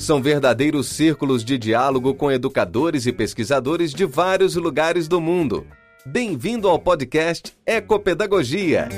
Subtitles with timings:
[0.00, 5.66] São verdadeiros círculos de diálogo com educadores e pesquisadores de vários lugares do mundo.
[6.06, 8.88] Bem-vindo ao podcast Ecopedagogia.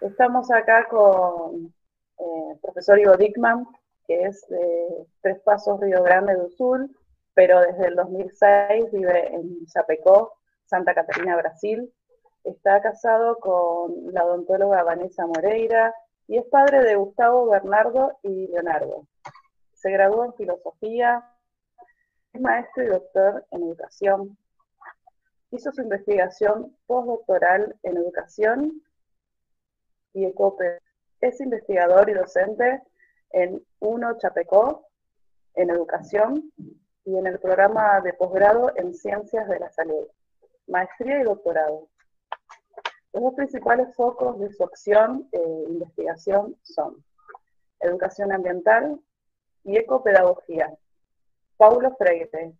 [0.00, 1.72] Estamos acá con
[2.20, 3.66] el eh, profesor Ivo Dickman,
[4.06, 6.88] que es de Tres Pasos, Río Grande do Sul,
[7.34, 10.34] pero desde el 2006 vive en Chapecó,
[10.66, 11.92] Santa Catarina, Brasil.
[12.44, 15.94] Está casado con la odontóloga Vanessa Moreira
[16.28, 19.06] y es padre de Gustavo, Bernardo y Leonardo.
[19.72, 21.24] Se graduó en filosofía,
[22.34, 24.36] es maestro y doctor en educación.
[25.50, 28.82] Hizo su investigación postdoctoral en educación
[30.12, 30.80] y ECOPE.
[31.20, 32.82] Es investigador y docente
[33.30, 34.86] en UNO Chapecó,
[35.54, 36.52] en educación
[37.04, 40.06] y en el programa de posgrado en Ciencias de la Salud,
[40.66, 41.88] maestría y doctorado.
[43.14, 47.04] Los dos principales focos de su acción e investigación son
[47.78, 49.00] educación ambiental
[49.62, 50.76] y ecopedagogía.
[51.56, 52.52] Paulo Freire,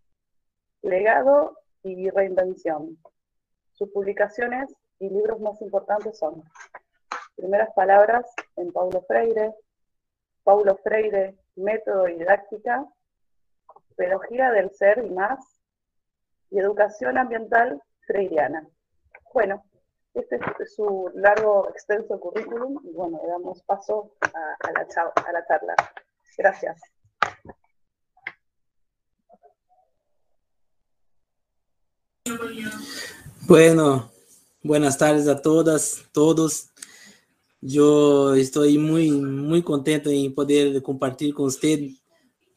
[0.83, 2.97] legado y reinvención.
[3.73, 6.45] Sus publicaciones y libros más importantes son
[7.35, 9.57] Primeras palabras en Paulo Freire,
[10.45, 12.87] Paulo Freire, método y didáctica,
[13.97, 15.61] pedagogía del ser y más,
[16.51, 18.69] y educación ambiental freiriana.
[19.33, 19.65] Bueno,
[20.15, 25.75] este es su largo, extenso currículum y bueno, le damos paso a, la, charla.
[26.39, 26.81] Gracias.
[33.47, 34.11] Bueno,
[34.63, 36.71] buenas tardes a todas, todos.
[37.61, 41.91] Eu estou muito muito contente em poder compartilhar com você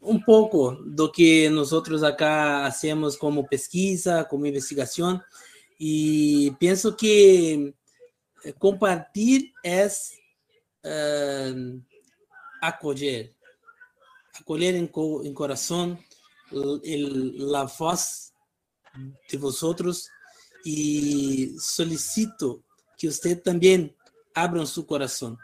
[0.01, 5.19] um pouco do que nós outros acá hacemos como pesquisa, como investigação
[5.79, 7.73] e penso que
[8.59, 9.87] compartilhar é
[10.85, 11.83] uh,
[12.61, 13.35] acolher,
[14.39, 14.89] acolher em,
[15.23, 15.97] em coração
[17.55, 18.31] a voz
[19.29, 20.07] de vosotros
[20.65, 22.63] e solicito
[22.97, 23.93] que você também
[24.33, 25.37] abram seu coração,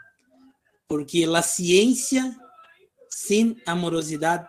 [0.88, 2.34] porque a ciência
[3.08, 4.48] sem amorosidade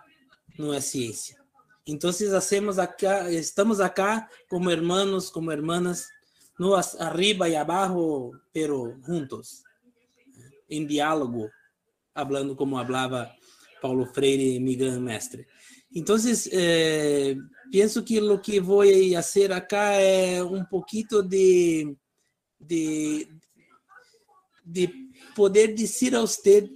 [0.57, 1.44] não é ciência.
[1.87, 6.07] Então, hacemos acá, estamos acá como hermanos, como hermanas,
[6.57, 9.61] no arriba e abaixo, pero juntos,
[10.67, 11.49] em diálogo,
[12.13, 13.31] hablando como falava
[13.81, 15.47] Paulo Freire, mi gran mestre.
[15.93, 16.15] Então,
[16.51, 17.35] eh,
[17.71, 21.95] penso que o que vou fazer acá é um pouquinho de,
[22.59, 23.27] de,
[24.65, 24.89] de
[25.35, 26.67] poder dizer a você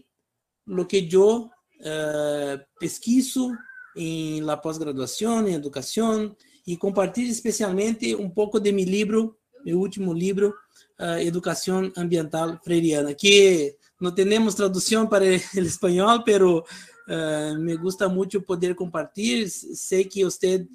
[0.67, 1.49] o que eu
[1.79, 3.51] uh, pesquiso
[3.99, 6.33] em la pós-graduação, em educação,
[6.65, 10.55] e compartilho especialmente um pouco de meu livro, meu último livro,
[10.97, 18.07] uh, Educação Ambiental Freiriana, que não temos tradução para o espanhol, pero uh, me gusta
[18.07, 19.49] muito poder compartilhar.
[19.49, 20.65] Sei que você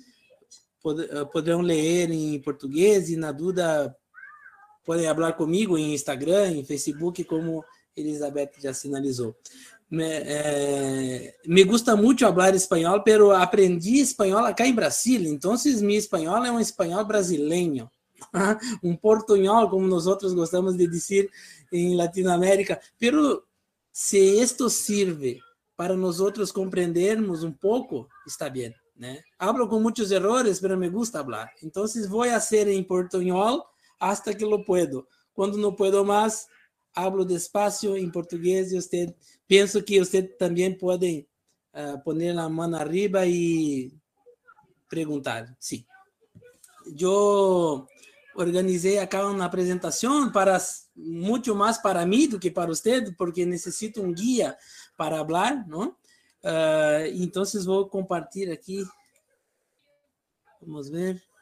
[0.82, 3.96] pod, poderão ler em português e na dúvida
[4.84, 7.64] podem falar comigo em Instagram, em Facebook, como
[7.96, 9.34] Elizabeth já sinalizou.
[9.90, 15.96] Me, é, me gusta muito falar espanhol, pero aprendi espanhol acá em Brasil, então meu
[15.96, 17.90] espanhol é um espanhol brasileiro,
[18.82, 21.30] um portunhol, como nós outros gostamos de dizer
[21.72, 22.80] em Latinoamérica.
[22.98, 23.44] Pero
[23.92, 25.40] se isto serve
[25.76, 29.22] para nós outros compreendermos um pouco, está bem, né?
[29.38, 31.50] Hablo com muitos errores, pero me gusta falar.
[31.62, 33.64] Então, vou a em portunhol
[33.98, 35.06] hasta que lo puedo.
[35.32, 36.46] Quando não puedo mais,
[36.94, 39.14] hablo despacio en portugués y usted,
[39.46, 41.28] pienso que usted también puede
[41.72, 43.92] uh, poner la mano arriba y
[44.88, 45.56] preguntar.
[45.58, 45.86] Sí.
[46.86, 47.88] Yo
[48.34, 50.60] organizé acá una presentación para
[50.94, 54.56] mucho más para mí do que para usted, porque necesito un guía
[54.96, 55.98] para hablar, ¿no?
[56.42, 58.84] Uh, entonces voy a compartir aquí.
[60.60, 61.33] Vamos a ver.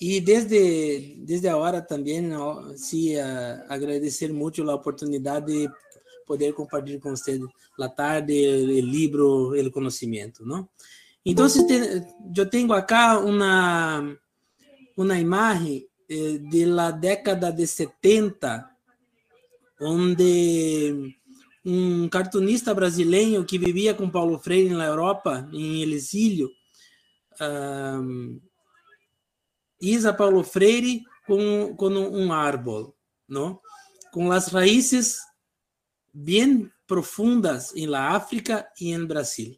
[0.00, 2.30] E desde, desde a hora também,
[2.76, 3.16] sim,
[3.68, 5.70] agradecer muito a oportunidade de
[6.26, 7.38] poder compartilhar com você
[7.78, 10.68] a tarde o livro, o conhecimento, não?
[11.24, 11.46] Então,
[12.34, 14.16] eu tenho aqui uma,
[14.96, 18.70] uma imagem eh, de la década de 70,
[19.82, 21.14] onde
[21.64, 26.48] um cartunista brasileiro que vivia com Paulo Freire na Europa, em exílio,
[29.80, 32.94] Isa Paulo Freire com, com um árbol,
[33.28, 33.60] não?
[34.12, 35.18] com as raízes
[36.12, 39.56] bem profundas em la África e em Brasil.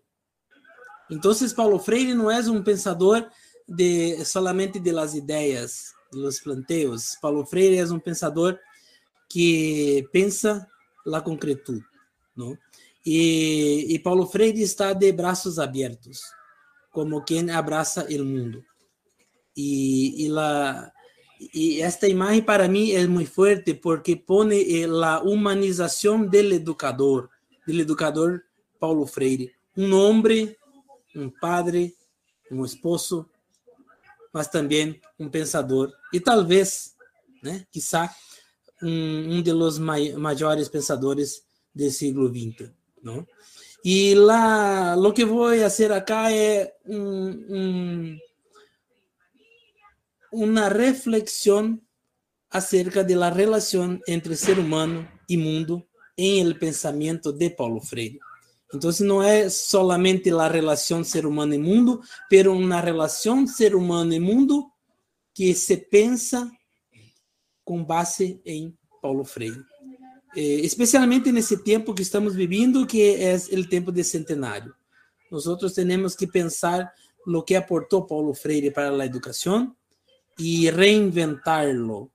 [1.10, 3.28] Então, Paulo Freire não é um pensador
[3.68, 7.16] de solamente de las ideias, de los planteos.
[7.20, 8.58] Paulo Freire é um pensador
[9.28, 10.66] que pensa
[11.06, 11.84] la concretude,
[12.36, 12.56] não?
[13.04, 16.20] E, e Paulo Freire está de braços abertos,
[16.90, 18.62] como quem abraça o mundo.
[19.56, 20.90] E, e, la,
[21.52, 27.28] e esta imagem para mim é muito forte porque põe a humanização do educador,
[27.66, 28.42] do educador
[28.80, 30.56] Paulo Freire, um homem
[31.14, 31.94] um padre,
[32.50, 33.28] um esposo,
[34.32, 36.94] mas também um pensador e talvez,
[37.42, 38.10] né, quizá
[38.82, 41.42] um, um dos maiores pensadores
[41.74, 42.70] do século XX,
[43.02, 43.26] não?
[43.84, 48.16] E lá, o que vou fazer acá é um,
[50.32, 51.78] uma reflexão
[52.50, 55.86] acerca da relação entre ser humano e mundo
[56.16, 58.18] em el pensamento de Paulo Freire.
[58.74, 64.14] Então, não é solamente a relação ser humano e mundo, pero uma relação ser humano
[64.14, 64.70] e mundo
[65.34, 66.50] que se pensa
[67.64, 69.62] com base em Paulo Freire.
[70.34, 74.74] Eh, especialmente nesse tempo que estamos vivendo, que é o tempo de centenário.
[75.30, 75.44] Nós
[75.74, 76.90] temos que pensar
[77.26, 79.74] no que aportou Paulo Freire para a educação
[80.42, 82.10] e reinventarlo.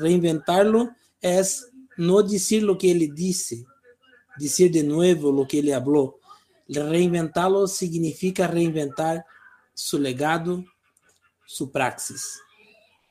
[0.00, 0.90] Reinventarlo
[1.22, 1.40] é
[1.96, 3.64] não dizer o que ele disse,
[4.36, 6.18] dizer de novo o que ele falou.
[6.68, 9.24] Reinventá-lo significa reinventar
[9.74, 10.64] seu legado,
[11.46, 12.22] sua praxis.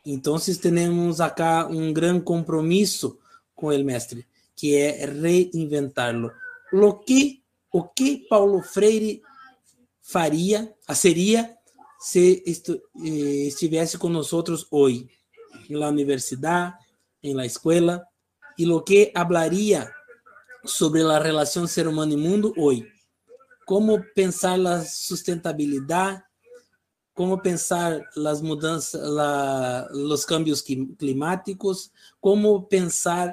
[0.05, 3.17] Então, temos acá um grande compromisso
[3.55, 6.31] com o mestre, que é reinventá-lo.
[6.71, 7.41] O que,
[7.71, 9.21] o que Paulo Freire
[10.01, 11.56] faria, seria
[11.99, 14.31] se eh, estivesse com nós
[14.71, 15.07] hoje,
[15.69, 16.75] na universidade,
[17.23, 18.03] na escola,
[18.57, 19.91] e o que falaria
[20.65, 22.87] sobre a relação ser humano e mundo hoje.
[23.65, 26.23] Como pensar a sustentabilidade,
[27.13, 31.91] como pensar as mudanças, la, os cambios climáticos,
[32.21, 33.29] como pensar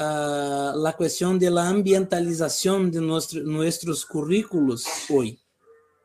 [0.00, 5.41] uh, a questão da ambientalização de nosso, nossos currículos hoje.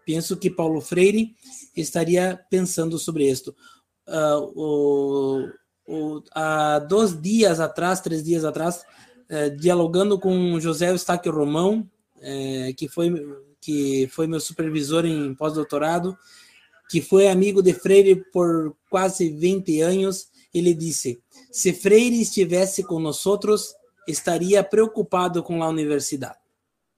[0.07, 1.36] Penso que Paulo Freire
[1.75, 3.54] estaria pensando sobre isto.
[4.07, 5.50] Uh, o,
[5.86, 8.86] o, há dois dias atrás, três dias atrás,
[9.27, 11.86] é, dialogando com José Eustáquio Romão,
[12.21, 13.13] é, que, foi,
[13.59, 16.18] que foi meu supervisor em pós-doutorado,
[16.89, 21.21] que foi amigo de Freire por quase 20 anos, ele disse:
[21.51, 23.21] se Freire estivesse com nós,
[24.07, 26.39] estaria preocupado com a universidade,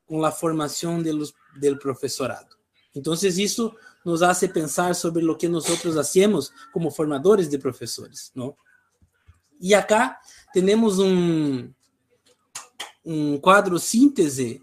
[0.05, 2.58] com a formação do professorado.
[2.95, 5.65] Então, isso nos hace pensar sobre o que nós
[5.97, 8.55] hacemos como formadores de professores, não?
[9.61, 10.19] E acá
[10.53, 11.71] temos um
[13.05, 14.61] um quadro síntese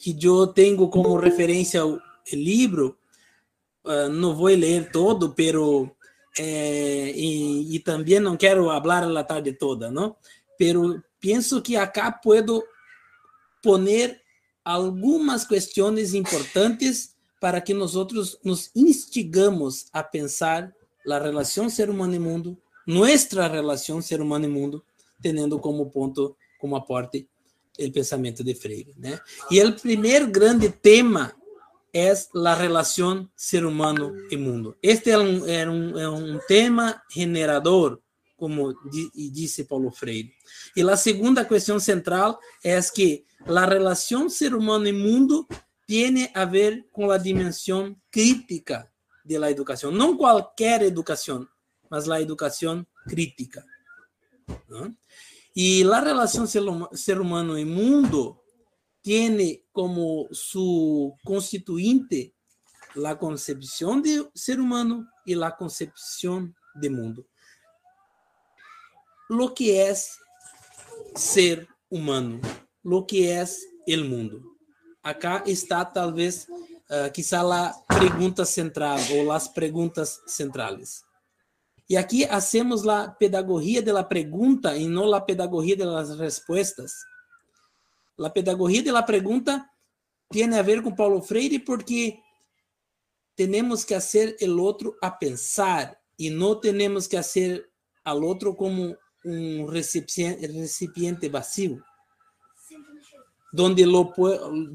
[0.00, 2.00] que eu tenho como referência o
[2.32, 2.96] livro.
[3.84, 5.90] Uh, não vou ler todo, pero
[6.38, 7.14] eh,
[7.84, 10.16] também não quero falar a tarde toda, não?
[10.58, 12.62] Pero penso que acá puedo
[13.62, 14.20] poner
[14.64, 17.94] algumas questões importantes para que nós
[18.42, 20.72] nos instigamos a pensar
[21.08, 24.84] a relação ser humano e mundo, nossa relação ser humano e mundo,
[25.22, 27.28] tendo como ponto, como aporte
[27.78, 28.94] o pensamento de Freire.
[28.98, 29.18] Né?
[29.50, 31.32] E o primeiro grande tema
[31.94, 32.12] é
[32.46, 34.76] a relação ser humano e mundo.
[34.82, 37.98] Este é um, é um, é um tema generador,
[38.36, 38.74] como
[39.14, 40.32] disse Paulo Freire.
[40.76, 45.46] E a segunda questão central é que a relação ser humano e mundo
[45.88, 48.92] tem a ver com a dimensão crítica
[49.24, 49.90] da educação.
[49.90, 51.48] Não qualquer educação,
[51.90, 53.64] mas a educação crítica.
[55.54, 58.42] Y la relación ser humano y mundo
[59.00, 62.34] tiene como su constituinte
[62.94, 67.26] la concepción de ser humano y la concepción de mundo.
[69.30, 70.18] Lo que es
[71.14, 72.40] ser humano,
[72.82, 74.57] lo que es el mundo.
[75.02, 76.46] Acá está talvez
[76.90, 81.02] uh, quizá la pregunta central ou las preguntas centrales.
[81.88, 86.92] E aqui hacemos a pedagogia de la pregunta e não a pedagogia de las respostas.
[88.20, 89.64] A pedagogia de la pregunta
[90.30, 92.18] tem a ver com Paulo Freire porque
[93.34, 97.66] temos que fazer o outro a pensar e não temos que fazer
[98.04, 98.94] al otro como
[99.70, 101.82] recipiente, recipiente vacío,
[103.52, 104.12] donde lo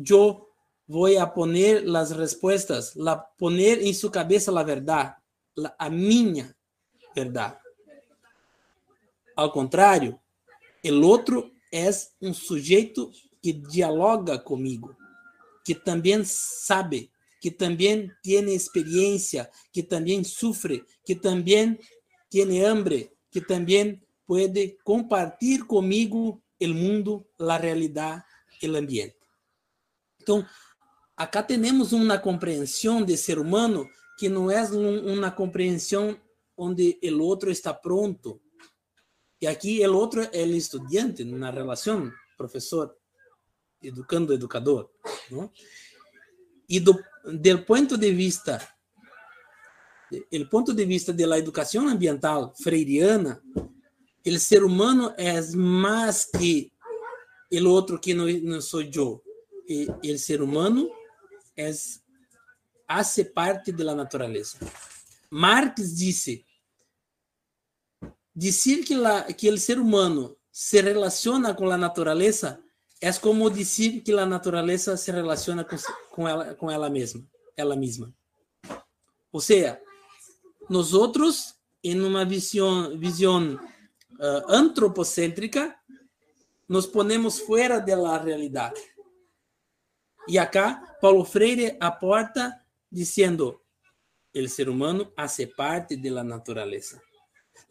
[0.02, 0.50] yo
[0.88, 5.16] voy a poner las respuestas, la, poner en su cabeza la verdad,
[5.56, 5.90] la, a
[7.16, 7.58] verdad.
[9.36, 10.20] Ao contrário,
[10.84, 11.90] o outro é
[12.22, 13.12] um sujeito
[13.42, 14.96] que dialoga comigo,
[15.66, 17.12] que também sabe,
[17.42, 21.78] que também tem experiência, que também sofre, que também
[22.30, 28.24] tem hambre, que também pode compartilhar comigo o mundo, a realidade,
[28.70, 29.16] o ambiente.
[30.22, 30.46] Então,
[31.16, 36.20] acá temos uma compreensão de ser humano que não é uma compreensão
[36.56, 38.42] onde o outro está pronto.
[39.42, 42.96] E aqui o outro é o estudante, na relação professor,
[43.82, 44.90] educando, educador.
[45.30, 45.52] Não?
[46.70, 46.94] E do,
[47.26, 48.62] do ponto de vista
[50.32, 53.42] el ponto de vista da educação ambiental freiriana,
[54.26, 56.72] o ser humano é mais que
[57.62, 59.24] o outro que não, não sou eu.
[60.04, 60.90] O ser humano
[61.56, 61.72] é
[62.88, 64.58] hace parte da natureza.
[65.30, 66.46] Marx disse
[68.36, 72.60] dizer que, la, que ser humano se relaciona com a natureza
[73.02, 75.76] é como dizer que a natureza se relaciona com,
[76.12, 77.26] com, ela, com ela mesma,
[77.58, 78.14] ela mesma.
[79.32, 79.82] Ou seja,
[80.70, 85.76] nós outros, em uma visão, visão uh, antropocêntrica,
[86.68, 88.82] nos ponemos fora da realidade.
[90.28, 92.60] E acá, Paulo Freire aporta
[92.92, 93.62] dizendo:
[94.34, 97.02] o ser humano hace parte da natureza.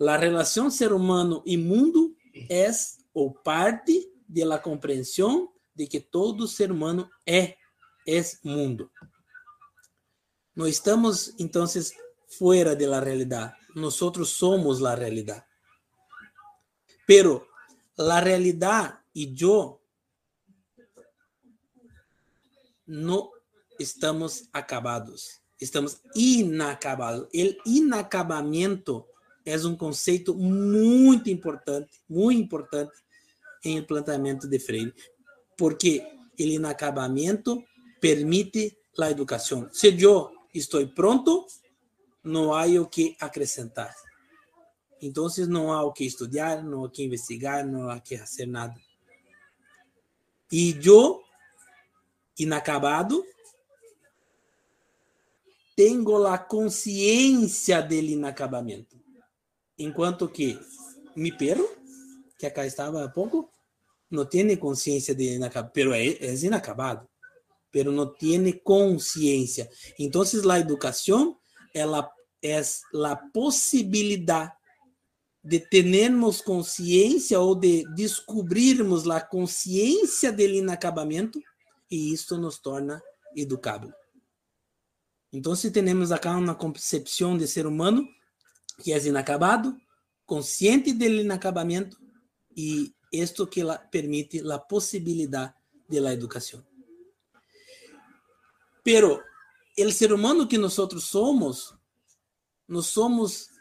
[0.00, 2.16] A relação ser humano e mundo
[2.50, 2.70] é
[3.14, 7.56] ou parte da compreensão de que todo ser humano é,
[8.06, 8.90] é mundo.
[10.54, 11.64] Não estamos, então,
[12.38, 13.54] fuera de la realidad.
[13.75, 15.44] Nosotros somos la realidad.
[17.06, 17.49] Pero
[18.02, 19.80] la realidad y yo
[22.87, 23.30] no
[23.78, 25.40] estamos acabados.
[25.59, 27.28] Estamos inacabados.
[27.32, 29.09] El inacabamiento
[29.44, 32.92] es un conceito muito importante, muito importante
[33.62, 34.92] em el planteamiento de Freire,
[35.56, 36.06] porque
[36.37, 37.64] el inacabamiento
[38.00, 39.71] permite la educación.
[39.73, 41.47] Si yo estoy pronto,
[42.23, 43.94] não há o que acrescentar.
[45.02, 48.16] Então, não há o que estudar, não há o que investigar, não há o que
[48.16, 48.80] fazer nada.
[50.50, 51.21] E eu,
[52.38, 53.25] inacabado,
[55.75, 58.97] tenho a consciência dele inacabamento.
[59.76, 60.56] Enquanto que
[61.16, 61.68] mi perro,
[62.38, 63.50] que acá estava há pouco,
[64.09, 67.09] não tem consciência de inacabado, pero é, é inacabado,
[67.73, 69.68] pero não tem consciência.
[69.99, 71.37] Então, a educação
[71.75, 72.09] ela
[72.40, 74.52] é a possibilidade
[75.44, 81.42] de termos consciência ou de descobrirmos a consciência do inacabamento
[81.90, 83.02] e isso nos torna
[83.34, 83.92] educável.
[85.32, 88.06] Então, se temos acá uma concepção de ser humano
[88.82, 89.76] que é inacabado,
[90.26, 91.99] consciente do inacabamento
[92.56, 95.54] e isto que permite a possibilidade
[95.88, 96.64] de la educação.
[98.82, 99.22] Pero
[99.76, 101.75] el ser humano que nós somos,
[102.66, 103.51] nós somos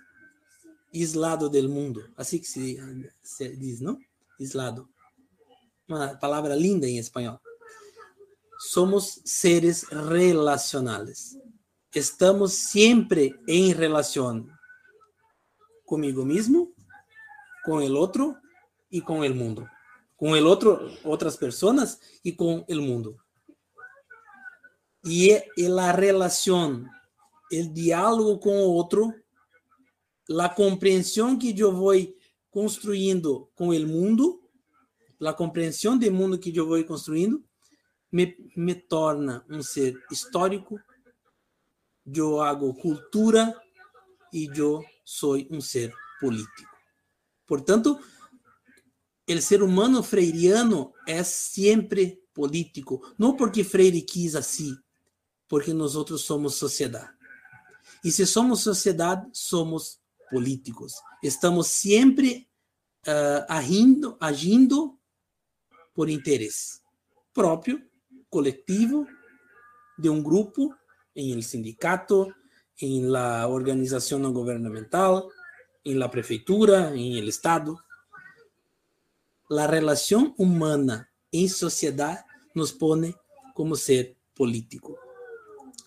[0.94, 2.78] aislado del mundo, assim que se,
[3.24, 3.98] se diz, não?
[4.40, 4.90] Aislado.
[5.88, 7.40] Uma palavra linda em espanhol.
[8.60, 11.38] Somos seres relacionales.
[11.94, 14.48] Estamos sempre em relação
[15.86, 16.74] comigo mesmo,
[17.66, 18.38] com o outro
[18.92, 19.68] e com o mundo.
[20.16, 23.18] Com o outro, outras pessoas e com o mundo.
[25.04, 26.90] Y la relación,
[27.50, 29.16] el diálogo con otro,
[30.32, 32.16] la comprensión que yo voy
[32.50, 34.42] construyendo con el mundo,
[35.20, 37.42] la comprensión del mundo que yo voy construyendo,
[38.10, 40.80] me, me torna un ser histórico,
[42.04, 43.56] yo hago cultura
[44.32, 46.72] y yo soy un ser político.
[47.46, 48.00] Por tanto,
[49.28, 54.78] el ser humano freiriano é sempre político, não porque Freire quis assim,
[55.48, 57.14] porque nós somos sociedade.
[58.04, 60.01] E se somos sociedade, somos
[60.32, 60.94] políticos.
[61.22, 62.48] Estamos sempre
[63.06, 64.98] uh, agindo, agindo
[65.94, 66.80] por interesse
[67.34, 67.82] próprio,
[68.30, 69.06] coletivo,
[70.00, 70.74] de um grupo,
[71.16, 72.34] em el sindicato,
[72.82, 75.30] em la organização não governamental,
[75.86, 77.78] em la prefeitura, em el estado.
[79.50, 82.24] La relação humana em sociedade
[82.56, 83.16] nos pone
[83.54, 84.98] como ser político.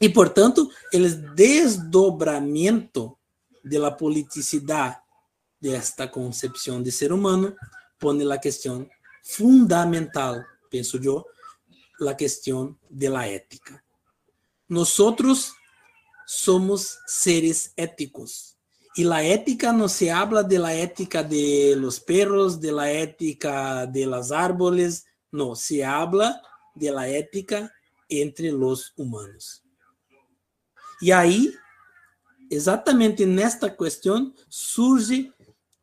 [0.01, 3.19] E, portanto, o desdobramento
[3.65, 4.99] da politicidade
[5.61, 7.57] desta concepção de ser humano
[7.99, 8.89] pone a questão
[9.23, 11.25] fundamental, penso eu,
[12.07, 13.83] a questão de la ética.
[14.69, 14.91] Nós
[16.27, 18.55] somos seres éticos.
[18.97, 23.87] Y la ética no se habla de la ética de los perros, de la ética
[23.87, 26.41] de los árboles, no, se habla
[26.77, 27.73] de la ética
[28.09, 29.65] entre los humanos.
[31.03, 31.53] E aí,
[32.55, 35.33] exatamente nesta questão, surge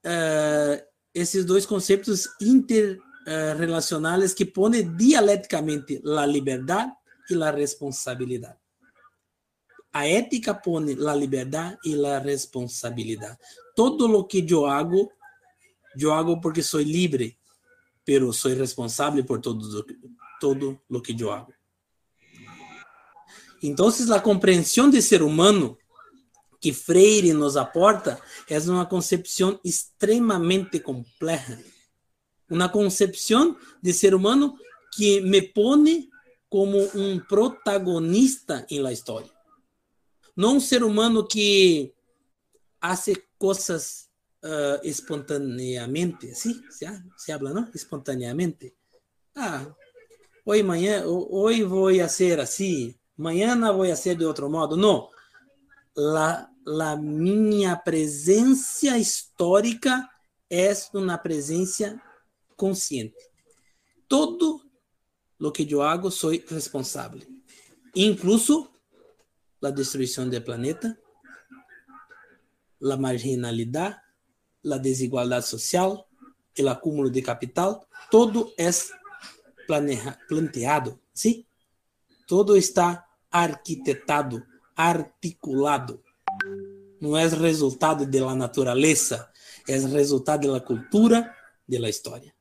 [0.06, 6.92] uh, esses dois conceitos interrelacionais que põem dialeticamente a liberdade
[7.30, 8.58] e a responsabilidade.
[9.94, 13.38] A ética põe a liberdade e a responsabilidade.
[13.75, 15.12] Todo lo que eu hago,
[15.98, 17.38] eu hago porque sou livre,
[18.06, 19.86] pero sou responsável por todo,
[20.40, 21.54] todo lo que eu hago.
[23.62, 25.78] Então, a compreensão de ser humano
[26.62, 31.60] que Freire nos aporta é uma concepção extremamente complexa.
[32.48, 34.56] Uma concepção de ser humano
[34.94, 36.08] que me põe
[36.48, 39.32] como um protagonista em la história.
[40.36, 41.94] Não um ser humano que
[42.80, 44.10] hace coisas
[44.44, 46.62] uh, espontaneamente, ¿sí?
[46.70, 46.88] Se,
[47.18, 47.70] se habla, ¿no?
[47.74, 48.75] Espontaneamente.
[49.36, 49.65] Ah,
[50.46, 54.75] hoje manhã, hoje vou ser assim, amanhã vou ser de outro modo.
[54.77, 55.10] Não.
[56.65, 60.10] La minha presença histórica
[60.50, 62.01] é uma presença
[62.56, 63.15] consciente.
[64.08, 64.62] Todo
[65.39, 67.22] lo que eu hago, sou responsável.
[67.96, 68.70] Incluso
[69.62, 70.98] la destruição do planeta,
[72.80, 73.98] la marginalidade,
[74.63, 76.08] la desigualdade social,
[76.60, 78.70] o acúmulo de capital, todo é
[80.27, 81.48] planteado, ¿sí?
[82.27, 86.03] Todo está arquitetado, articulado.
[87.01, 89.27] Não é resultado da natureza,
[89.67, 91.36] é resultado da cultura,
[91.67, 92.34] da história.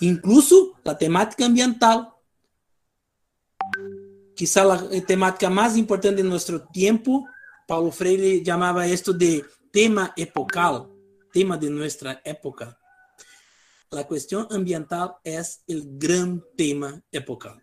[0.00, 2.20] Incluso a temática ambiental
[4.40, 7.26] quizá a temática mais importante de nosso tempo,
[7.68, 10.88] Paulo Freire chamava isto de tema epocal,
[11.30, 12.74] tema de nossa época.
[13.92, 17.58] A questão ambiental é o grande tema epocal.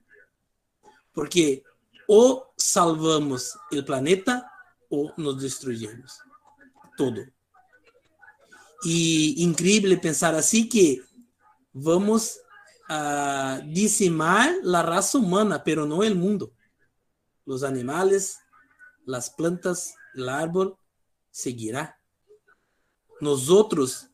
[1.12, 1.64] Porque
[2.08, 4.46] ou salvamos o planeta
[4.90, 6.20] ou nos destruímos.
[6.98, 7.28] Todo.
[8.86, 11.04] E incrível pensar assim que
[11.74, 12.38] vamos
[12.90, 16.54] a dizimar a raça humana, pero não o mundo
[17.48, 18.38] los animales,
[19.06, 20.78] las plantas, el árbol,
[21.32, 21.98] seguirá.
[23.22, 24.10] Nosotros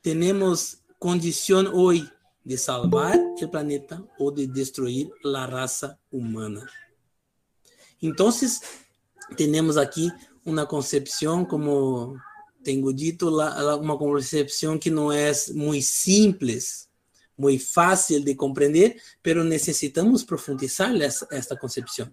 [0.00, 2.08] tenemos condición hoy
[2.44, 6.70] de salvar el planeta o de destruir la raza humana.
[8.00, 8.62] Entonces,
[9.34, 10.12] tenemos aquí
[10.44, 12.16] una concepción, como
[12.62, 13.28] tengo dito,
[13.78, 16.88] uma concepção que não é muito simples,
[17.36, 20.92] muito fácil de compreender, pero necessitamos profundizar
[21.30, 22.10] esta concepção.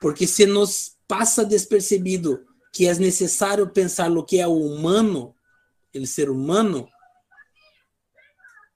[0.00, 5.34] Porque se nos passa despercebido que é necessário pensar no que é o humano,
[5.94, 6.88] o ser humano,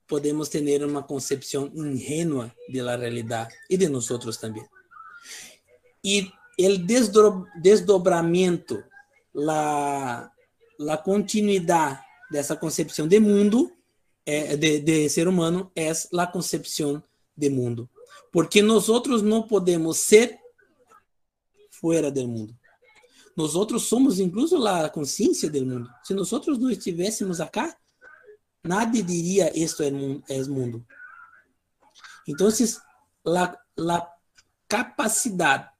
[0.07, 4.65] podemos ter uma concepção ingênua da realidade e de nós outros também.
[6.03, 8.83] E o desdobramento,
[9.47, 10.31] a,
[10.89, 11.99] a continuidade
[12.31, 13.71] dessa concepção de mundo,
[14.25, 17.01] é, de, de ser humano, é a concepção
[17.35, 17.89] de mundo.
[18.31, 20.39] Porque nós outros não podemos ser
[21.69, 22.57] fuera del mundo.
[23.35, 25.89] Nosotros somos incluso la conciencia del mundo.
[26.03, 27.79] Si nosotros no estivéssemos acá,
[28.63, 30.83] nadie diría esto es mundo.
[32.25, 32.81] Entonces,
[33.23, 34.11] la, la
[34.67, 35.71] capacidad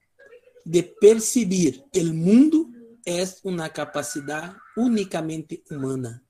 [0.67, 2.67] de percibir el mundo
[3.05, 6.21] es una capacidad únicamente humana.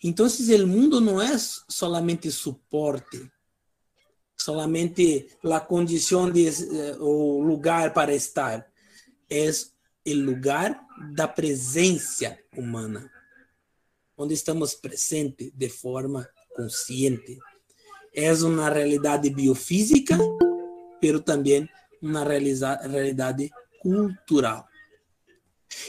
[0.00, 3.30] Entonces, el mundo no es solamente soporte,
[4.36, 8.66] solamente a condição de eh, o lugar para estar,
[9.28, 9.50] é
[10.06, 10.80] o lugar
[11.12, 13.10] da presença humana,
[14.16, 17.38] onde estamos presentes de forma consciente.
[18.14, 20.16] É uma realidade biofísica,
[21.00, 21.68] pero também
[22.00, 24.68] uma realidade cultural.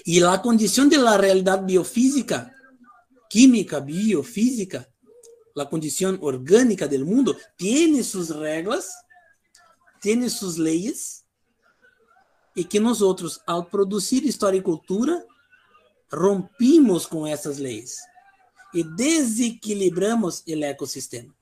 [0.06, 2.54] E a condição da realidade biofísica,
[3.30, 4.88] química, biofísica,
[5.56, 8.94] la condición orgánica del mundo tiene sus reglas,
[10.00, 11.26] tiene sus leyes,
[12.56, 13.02] e que nós
[13.46, 15.26] ao produzir história e cultura,
[16.12, 18.00] rompimos com essas leis
[18.74, 21.34] e desequilibramos o ecossistema.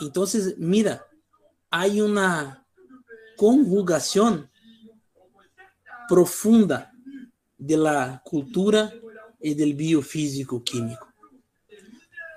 [0.00, 0.24] Então,
[0.58, 1.06] mira,
[1.70, 2.64] há uma
[3.36, 4.48] conjugação
[6.08, 6.90] profunda
[7.58, 8.92] de la cultura
[9.40, 11.08] y del biofísico químico.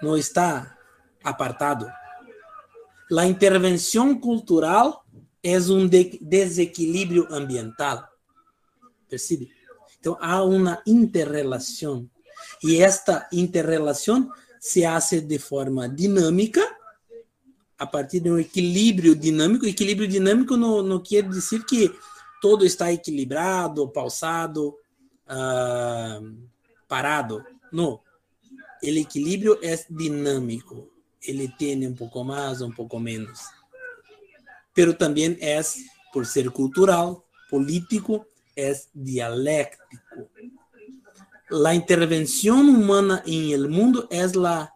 [0.02, 0.78] No está
[1.24, 1.92] apartado.
[3.10, 4.96] La intervención cultural
[5.42, 8.06] es un de desequilibrio ambiental.
[9.08, 9.50] ¿Percibe?
[9.96, 12.10] Entonces, hay una interrelación.
[12.62, 16.62] Y esta interrelación se hace de forma dinámica,
[17.80, 19.66] a partir de um equilíbrio dinâmico.
[19.66, 21.90] Equilíbrio dinâmico não, não quer dizer que
[22.42, 24.76] todo está equilibrado, pausado,
[25.26, 26.38] uh,
[26.88, 27.44] parado.
[27.72, 28.02] Não.
[28.84, 30.92] O equilíbrio é dinâmico.
[31.26, 33.40] Ele tem um pouco mais, um pouco menos.
[34.74, 35.62] Pero também é,
[36.12, 40.30] por ser cultural, político, é dialéctico.
[41.50, 44.72] La intervención humana en el mundo es la,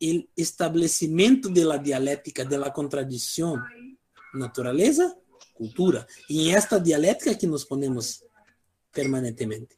[0.00, 3.62] el establecimiento de la dialéctica, de la contradicción.
[4.32, 5.14] Naturaleza,
[5.52, 6.06] cultura.
[6.28, 8.24] Y en esta dialéctica que nos ponemos
[8.90, 9.76] permanentemente.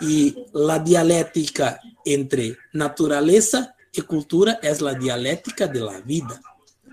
[0.00, 6.40] Y la dialéctica entre naturaleza y cultura es la dialéctica de la vida,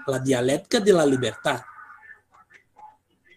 [0.05, 1.61] la dialéctica de la libertad.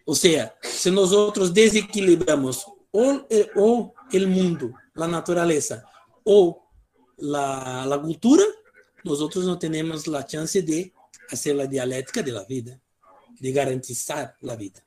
[0.04, 3.26] O sea, si nosotros desequilibramos o,
[3.56, 5.84] o el mundo, la naturaleza,
[6.24, 6.69] o
[7.20, 8.44] la, la cultura,
[9.04, 10.92] nosotros no tenemos la chance de
[11.30, 12.80] hacer la dialéctica de la vida,
[13.38, 14.84] de garantizar la vida.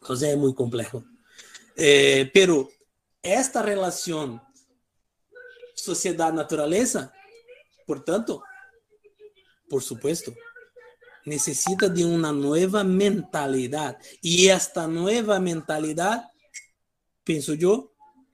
[0.00, 1.04] Entonces es muy complejo.
[1.76, 2.68] Eh, pero
[3.22, 4.42] esta relación
[5.74, 7.12] sociedad-naturaleza,
[7.86, 8.42] portanto,
[9.68, 10.34] por supuesto,
[11.24, 13.98] necesita de una nueva mentalidad.
[14.22, 16.24] Y esta nueva mentalidad
[17.28, 17.92] penso eu,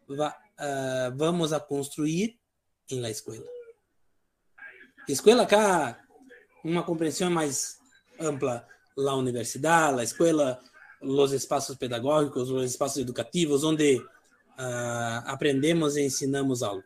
[0.09, 2.39] va, uh, vamos a construir
[2.91, 3.45] em la escola.
[5.09, 6.03] Escola cá,
[6.63, 7.79] uma compreensão mais
[8.19, 8.67] ampla,
[8.97, 10.61] la universidade, a escola,
[11.01, 16.85] os espaços pedagógicos, os espaços educativos, onde uh, aprendemos e ensinamos algo.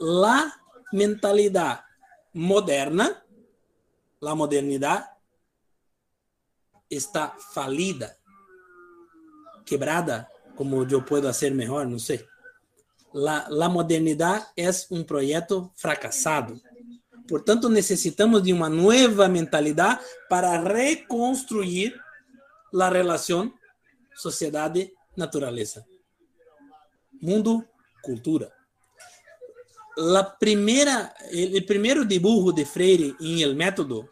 [0.00, 0.52] La
[0.92, 1.82] mentalidade
[2.34, 3.24] moderna,
[4.20, 5.08] la modernidade,
[6.90, 8.18] está falida
[9.64, 12.26] quebrada, como eu posso fazer melhor, não sei.
[13.14, 16.60] La, la modernidade é um projeto fracassado.
[17.28, 21.94] Portanto, necessitamos de uma nova mentalidade para reconstruir
[22.74, 23.52] a relação
[24.14, 25.84] sociedade-naturaleza.
[27.20, 27.66] Mundo,
[28.02, 28.52] cultura.
[29.96, 34.08] La primeira, o primeiro dibujo de Freire em El Método,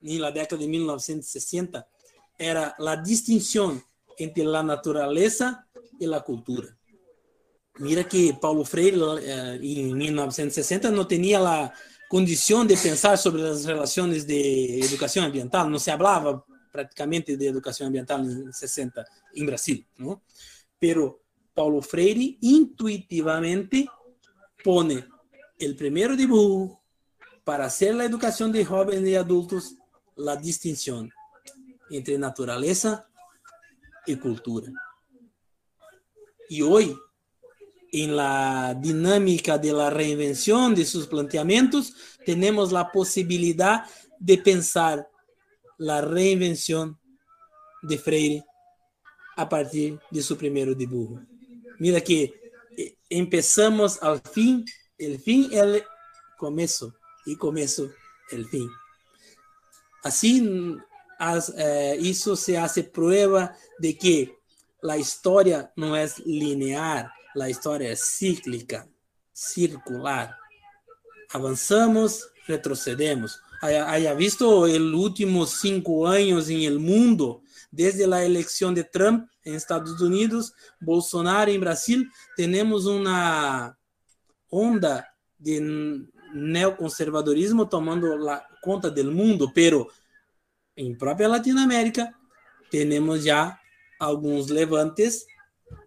[0.00, 1.86] na década de 1960,
[2.38, 3.82] era a distinção
[4.18, 5.64] entre a natureza
[6.00, 6.75] e a cultura.
[7.78, 11.72] Mira que Paulo Freire eh, en 1960 no tenía la
[12.08, 17.88] condición de pensar sobre las relaciones de educación ambiental, no se hablaba prácticamente de educación
[17.88, 20.22] ambiental en 60 en Brasil, ¿no?
[20.78, 23.86] Pero Paulo Freire intuitivamente
[24.62, 25.06] pone
[25.58, 26.82] el primero dibujo
[27.44, 29.76] para hacer la educación de jóvenes y adultos
[30.16, 31.10] la distinción
[31.90, 33.08] entre naturaleza
[34.06, 34.70] y cultura.
[36.48, 36.96] Y hoy
[37.92, 41.94] en la dinámica de la reinvención de sus planteamientos,
[42.24, 43.84] tenemos la posibilidad
[44.18, 45.08] de pensar
[45.78, 46.98] la reinvención
[47.82, 48.44] de Freire
[49.36, 51.20] a partir de su primer dibujo.
[51.78, 52.34] Mira que
[52.76, 54.64] eh, empezamos al fin,
[54.98, 55.84] el fin el
[56.38, 56.94] comienzo
[57.24, 57.90] y comienzo
[58.30, 58.68] el fin.
[60.02, 60.40] Así
[61.18, 64.34] as, é, isso se hace prueba de que
[64.88, 67.12] a história não é linear,
[67.44, 68.88] a história é cíclica,
[69.32, 70.36] circular.
[71.32, 73.38] Avançamos, retrocedemos.
[73.62, 79.54] Haya visto os últimos cinco anos em el mundo, desde a eleição de Trump em
[79.54, 82.04] Estados Unidos, Bolsonaro em Brasil,
[82.36, 83.76] temos uma
[84.50, 85.06] onda
[85.38, 85.60] de
[86.34, 89.90] neoconservadorismo tomando la conta do mundo, pero
[90.76, 92.12] em própria Latinoamérica,
[92.70, 93.58] temos já
[93.98, 95.24] alguns levantes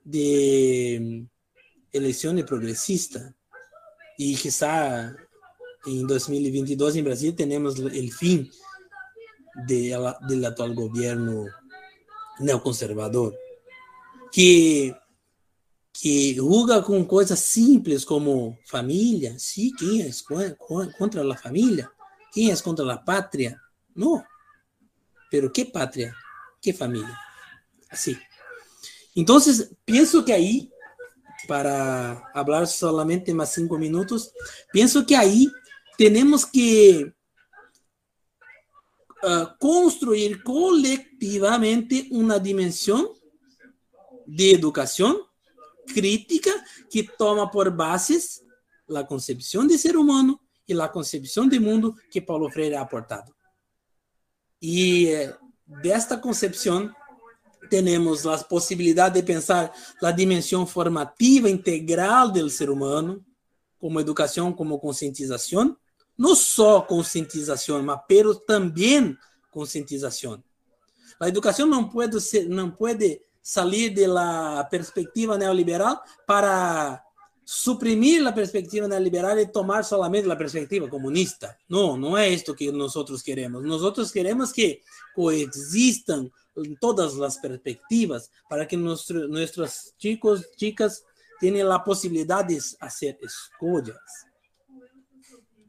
[0.04, 1.26] de
[1.92, 3.34] elecciones progresistas
[4.18, 5.16] y quizá
[5.86, 8.52] en 2022 en Brasil tenemos el fin
[9.68, 11.46] de la, del actual gobierno
[12.40, 13.36] neoconservador,
[14.32, 14.96] que,
[15.92, 21.92] que juega con cosas simples como familia, sí, ¿quién es contra la familia?
[22.32, 23.62] ¿Quién es contra la patria?
[23.96, 24.24] No,
[25.30, 26.16] pero ¿qué patria?
[26.62, 27.20] ¿Qué familia?
[27.90, 28.18] Así.
[29.16, 30.72] Entonces, pienso que ahí
[31.48, 34.34] para hablar solamente más cinco minutos,
[34.72, 35.52] pienso que ahí
[35.98, 37.14] tenemos que
[39.24, 43.10] uh, construir colectivamente una dimensión
[44.26, 45.18] de educación
[45.94, 46.52] crítica
[46.90, 48.44] que toma por bases
[48.88, 53.36] la concepción de ser humano y la concepción de mundo que Paulo Freire ha aportado.
[54.60, 55.34] Y eh,
[55.66, 56.94] de esta concepción
[57.70, 63.24] tenemos la posibilidad de pensar la dimensión formativa integral del ser humano,
[63.78, 65.78] como educación, como concientización,
[66.18, 69.18] no só conscientização, mas pero também
[69.50, 70.44] conscientização.
[71.20, 77.02] A educação não pode ser, não pode sair da perspectiva neoliberal para
[77.46, 81.58] suprimir a perspectiva neoliberal e tomar solamente a perspectiva comunista.
[81.68, 83.64] Não, não é isto que nós queremos.
[83.64, 84.82] Nós queremos que
[86.60, 91.04] coexistam todas as perspectivas para que nossos chicos, chicas
[91.40, 93.98] tenham a possibilidade de fazer escolhas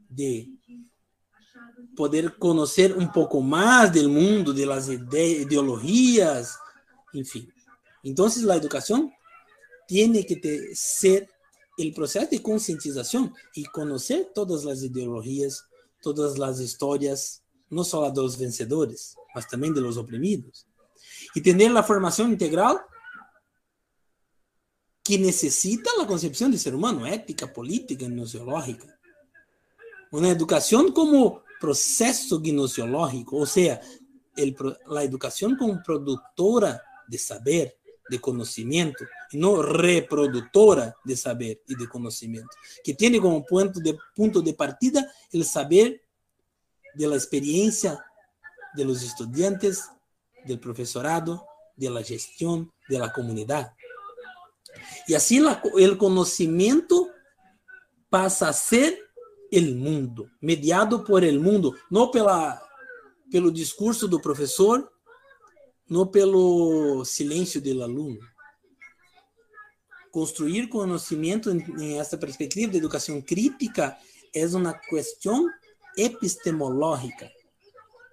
[0.09, 0.49] de
[1.95, 6.59] poder conocer un poco más del mundo, de las ideologías,
[7.13, 7.53] en fin.
[8.03, 9.13] Entonces la educación
[9.87, 11.29] tiene que ser
[11.79, 15.65] el proceso de concientización y conocer todas las ideologías,
[16.03, 20.67] todas las historias, no solo de los vencedores, mas también de los oprimidos.
[21.35, 22.81] Y tener la formación integral
[25.03, 28.87] que necesita la concepción de ser humano, ética, política, nociológica.
[30.13, 33.81] Una educación como proceso gnosiológico, o sea,
[34.37, 34.57] el,
[34.89, 37.77] la educación como productora de saber,
[38.09, 42.51] de conocimiento, y no reproductora de saber y de conocimiento,
[42.83, 46.03] que tiene como punto de, punto de partida el saber
[46.95, 48.05] de la experiencia
[48.75, 49.89] de los estudiantes,
[50.45, 53.73] del profesorado, de la gestión de la comunidad.
[55.07, 57.09] Y así la, el conocimiento
[58.09, 58.99] pasa a ser
[59.51, 62.61] el mundo, mediado por el mundo, não pela,
[63.31, 64.91] pelo discurso do professor,
[65.89, 68.21] não pelo silêncio do aluno.
[70.13, 73.97] Construir conhecimento em essa perspectiva de educação crítica
[74.35, 75.49] é uma questão
[75.97, 77.31] epistemológica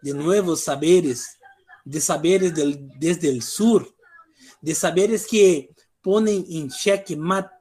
[0.03, 1.37] de novos saberes,
[1.87, 3.95] de saberes del, desde o sur,
[4.61, 5.69] de saberes que
[6.01, 7.55] ponem em xeque mate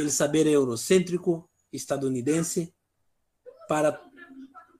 [0.00, 2.74] o saber eurocêntrico, estadunidense
[3.68, 4.00] para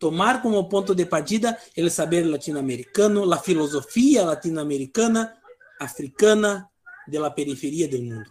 [0.00, 5.38] tomar como ponto de partida o saber latino-americano, a filosofia latino-americana,
[5.78, 6.68] africana,
[7.06, 8.28] de la periferia do mundo.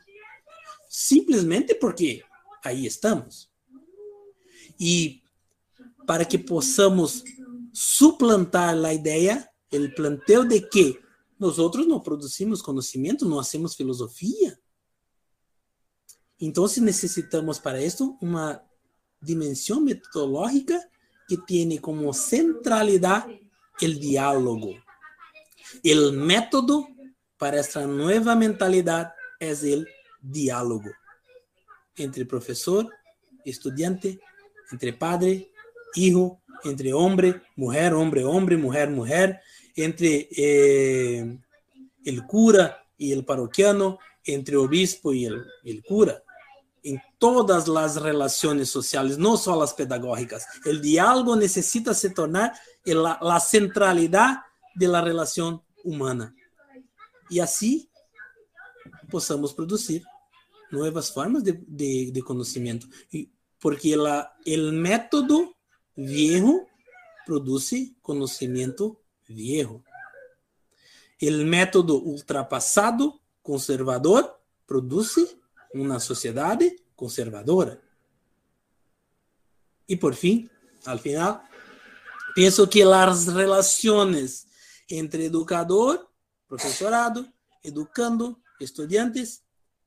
[0.90, 2.24] Simplesmente porque
[2.64, 3.50] aí estamos.
[4.80, 5.22] E
[6.06, 7.24] para que possamos
[7.72, 11.00] suplantar a ideia, o planteo de que
[11.40, 14.58] nós outros não produzimos conhecimento, não hacemos filosofia,
[16.40, 18.62] Entonces necesitamos para esto una
[19.22, 20.78] dimensión metodológica
[21.28, 23.26] que tiene como centralidad
[23.80, 24.76] el diálogo.
[25.84, 26.88] El método
[27.38, 29.88] para esta nueva mentalidad es el
[30.22, 30.92] diálogo
[31.96, 32.90] entre profesor,
[33.46, 34.20] estudiante,
[34.72, 35.52] entre padre,
[35.96, 39.42] hijo, entre hombre, mujer, hombre, hombre, mujer, mujer,
[39.76, 41.38] entre eh,
[42.06, 46.24] el cura y el parroquiano, entre obispo y el, y el cura
[46.84, 50.44] em todas as relações sociais, não só as pedagógicas.
[50.66, 52.54] O diálogo necessita se tornar
[53.22, 54.42] a centralidade
[54.76, 56.36] da relação humana.
[57.32, 57.88] E assim
[59.10, 60.04] possamos produzir
[60.72, 62.22] novas formas de, de, de.
[63.60, 65.56] Porque o método
[65.96, 66.68] viejo
[67.26, 69.84] produz conhecimento viejo.
[71.22, 74.36] O método ultrapassado, conservador,
[74.68, 75.16] produz
[75.74, 77.82] uma sociedade conservadora.
[79.88, 80.50] E por fim,
[80.86, 81.44] al final,
[82.36, 84.46] penso que as relações
[84.90, 86.08] entre educador,
[86.48, 87.28] professorado,
[87.64, 89.42] educando, estudiantes,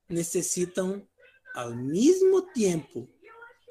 [0.09, 1.07] necessitam,
[1.55, 3.09] ao mesmo tempo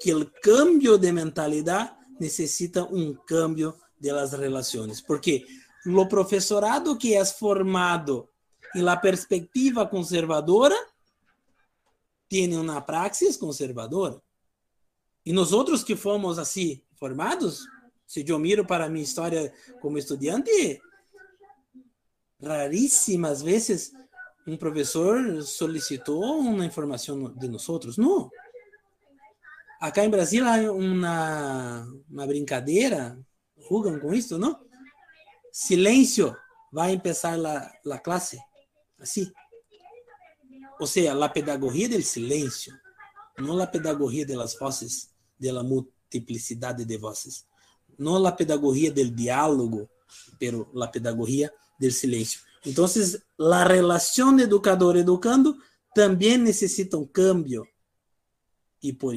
[0.00, 5.00] que o cambio de mentalidade necessita um cambio de las relações.
[5.00, 5.46] Porque
[5.86, 8.28] o professorado que é formado
[8.74, 10.76] em la perspectiva conservadora
[12.28, 14.20] tiene uma praxis conservadora.
[15.24, 17.66] E nós outros que fomos assim formados,
[18.06, 20.80] se eu miro para minha história como estudante,
[22.42, 23.92] raríssimas vezes
[24.46, 27.96] um professor solicitou uma informação de nós outros.
[27.96, 28.30] Não.
[29.80, 33.18] Acá em Brasil há uma, uma brincadeira,
[33.68, 34.58] jugam com isso, não?
[35.52, 36.36] Silêncio,
[36.72, 38.38] vai começar a, a classe.
[39.00, 39.30] Assim.
[40.78, 42.74] O sea, la pedagogía del silencio,
[43.38, 44.36] no la pedagogía de
[45.38, 47.46] de la multiplicidad de voces.
[47.98, 49.88] no la pedagogía del diálogo,
[50.38, 52.40] pero la pedagogía del silencio.
[52.64, 55.56] Entonces, la relación educador-educando
[55.94, 57.66] también necesita un cambio.
[58.80, 59.14] Y por,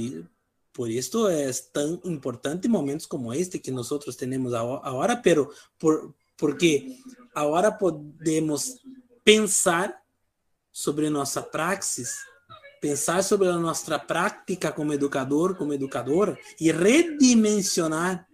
[0.79, 6.97] por esto es tan importante momentos como este que nosotros tenemos ahora, pero por, porque
[7.33, 8.79] ahora podemos
[9.21, 10.01] pensar
[10.71, 12.19] sobre nossa praxis,
[12.79, 14.01] pensar sobre a nossa
[14.73, 18.25] como educador, como educadora e redimensionar,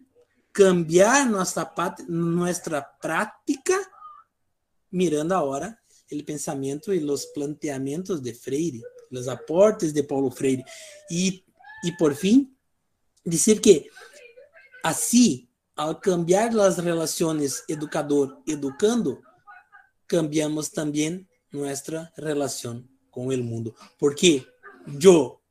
[0.51, 1.73] cambiar nossa,
[2.07, 3.91] nossa prática,
[4.91, 5.75] mirando agora
[6.11, 10.63] o pensamento e os planteamentos de Freire, os aportes de Paulo Freire.
[11.09, 11.43] E,
[11.85, 12.51] e por fim,
[13.23, 13.89] dizer que
[14.83, 19.21] assim, ao cambiar as relações educador-educando,
[20.07, 23.75] cambiamos também nuestra relación con el mundo.
[23.99, 24.45] Porque
[24.87, 25.41] yo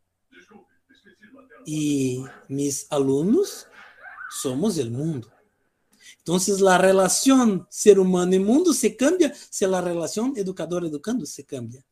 [1.65, 3.67] y mis alumnos
[4.41, 5.33] somos el mundo.
[6.19, 11.85] Entonces la relación ser humano y mundo se cambia si la relación educador-educando se cambia.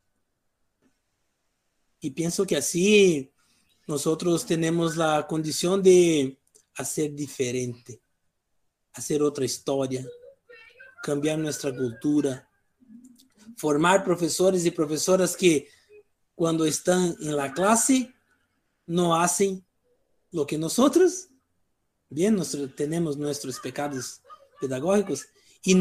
[2.01, 3.33] Y pienso que así
[3.87, 6.39] nosotros tenemos la condición de
[6.77, 8.01] hacer diferente,
[8.93, 10.07] hacer otra historia,
[11.03, 12.49] cambiar nuestra cultura,
[13.57, 15.69] formar professores e professoras que,
[16.35, 18.13] quando estão em la classe,
[18.87, 19.65] não fazem
[20.33, 21.29] lo que nosotros,
[22.09, 24.21] bien, nosotros tenemos nuestros pecados
[24.61, 25.27] pedagógicos,
[25.65, 25.75] e,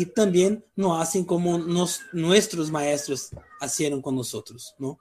[0.00, 3.30] e também não fazem como nos, nossos maestros
[3.62, 4.32] hicieron com nós,
[4.78, 4.98] não?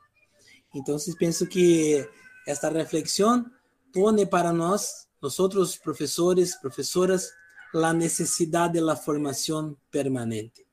[0.75, 2.07] Então, penso que
[2.47, 3.45] esta reflexão
[3.93, 7.31] pone para nós, nosotros professores, professoras,
[7.73, 10.65] a necessidade da formação permanente.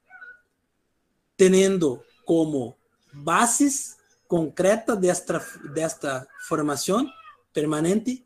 [1.36, 2.76] Teniendo como
[3.12, 7.10] bases concretas de esta, de esta formación
[7.52, 8.24] permanente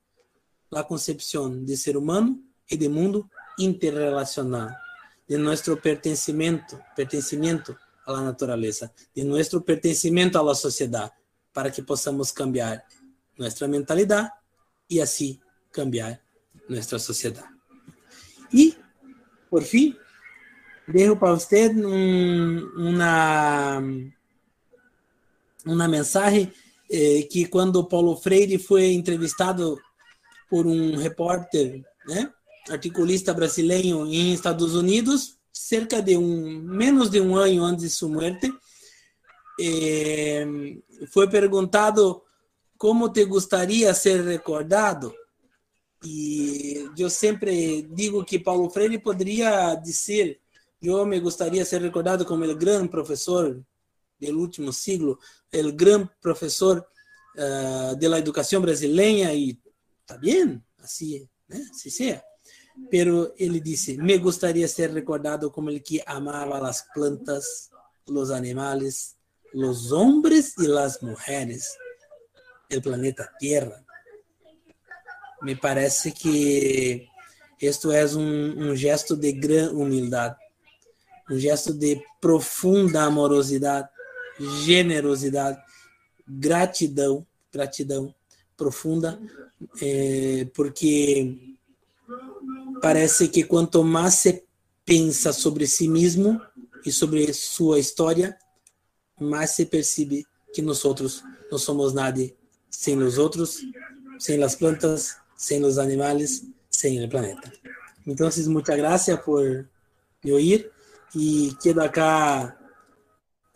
[0.70, 4.76] la concepción de ser humano y de mundo interrelacionado,
[5.26, 11.12] de nuestro pertencimiento, pertencimiento a la naturaleza, de nuestro pertencimiento a la sociedad,
[11.52, 12.84] para que podamos cambiar
[13.38, 14.30] nuestra mentalidad
[14.86, 16.20] y así cambiar
[16.68, 17.46] nuestra sociedad.
[18.52, 18.76] Y,
[19.48, 19.96] por fin,
[20.86, 23.82] dejo para usted un, una,
[25.64, 25.90] una
[26.90, 29.78] eh, que quando Paulo Freire foi entrevistado
[30.48, 32.32] por um repórter, né,
[32.70, 38.08] articulista brasileiro em Estados Unidos, cerca de um menos de um ano antes de sua
[38.08, 38.50] morte,
[39.60, 40.46] eh,
[41.12, 42.22] foi perguntado
[42.78, 45.14] como te gostaria ser recordado.
[46.02, 50.40] E eu sempre digo que Paulo Freire poderia dizer
[50.80, 53.60] Yo me gustaría ser recordado como el gran profesor
[54.18, 55.18] del último siglo,
[55.50, 56.88] el gran profesor
[57.36, 59.60] uh, de la educación brasileña y
[60.00, 61.62] está bien, así, ¿eh?
[61.72, 62.24] así sea.
[62.90, 67.70] Pero él dice, me gustaría ser recordado como el que amaba las plantas,
[68.06, 69.16] los animales,
[69.52, 71.76] los hombres y las mujeres,
[72.68, 73.84] el planeta Tierra.
[75.42, 77.08] Me parece que
[77.58, 80.36] esto es un, un gesto de gran humildad
[81.30, 83.88] um gesto de profunda amorosidade,
[84.64, 85.60] generosidade,
[86.26, 88.14] gratidão, gratidão
[88.56, 89.20] profunda,
[89.80, 91.56] é, porque
[92.80, 94.44] parece que quanto mais se
[94.84, 96.40] pensa sobre si mesmo
[96.84, 98.36] e sobre sua história,
[99.20, 102.20] mais se percebe que nós outros não somos nada
[102.70, 103.60] sem os outros,
[104.18, 107.52] sem as plantas, sem os animais, sem o planeta.
[108.06, 109.68] Então, muitas graças por
[110.24, 110.70] ouvir
[111.14, 112.56] y quedo acá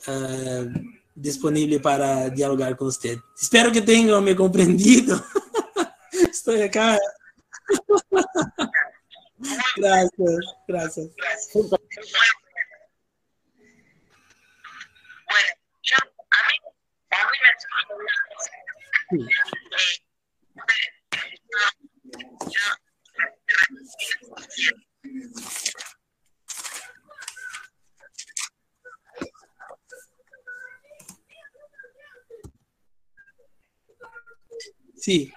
[0.08, 3.18] uh, disponible para dialogar con usted.
[3.40, 5.22] Espero que tenga me comprendido.
[6.30, 6.98] Estoy acá.
[9.76, 11.10] gracias, gracias.
[35.02, 35.32] Sí.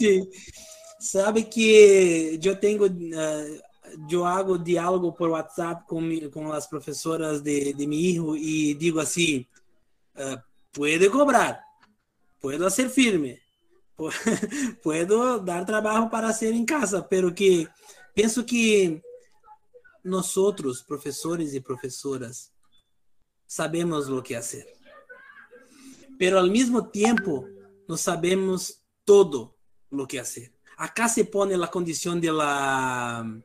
[0.00, 0.30] Sí.
[0.98, 3.60] Sabe que eu tenho uh,
[4.08, 8.74] yo hago diálogo por WhatsApp con, mi, con las profesoras de, de, mi hijo y
[8.74, 9.48] digo así,
[10.16, 10.36] uh,
[10.70, 11.60] puede cobrar,
[12.40, 13.40] puedo hacer firme,
[14.82, 17.66] puedo dar trabajo para hacer en casa, pero que
[18.14, 19.02] pienso que
[20.02, 22.52] nosotros, profesores y profesoras,
[23.46, 24.66] sabemos lo que hacer.
[26.18, 27.46] Pero al mismo tiempo,
[27.88, 29.56] no sabemos todo
[29.90, 30.52] lo que hacer.
[30.76, 33.42] Acá se pone la condición de la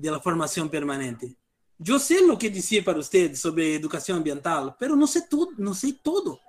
[0.00, 1.36] de la formación permanente.
[1.78, 5.74] Yo sé lo que decir para usted sobre educación ambiental, pero no sé todo, no
[5.74, 6.40] sé todo.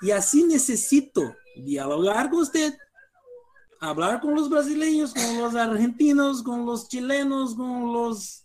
[0.00, 2.76] Y así necesito dialogar con usted,
[3.80, 8.44] hablar con los brasileños, con los argentinos, con los chilenos, con los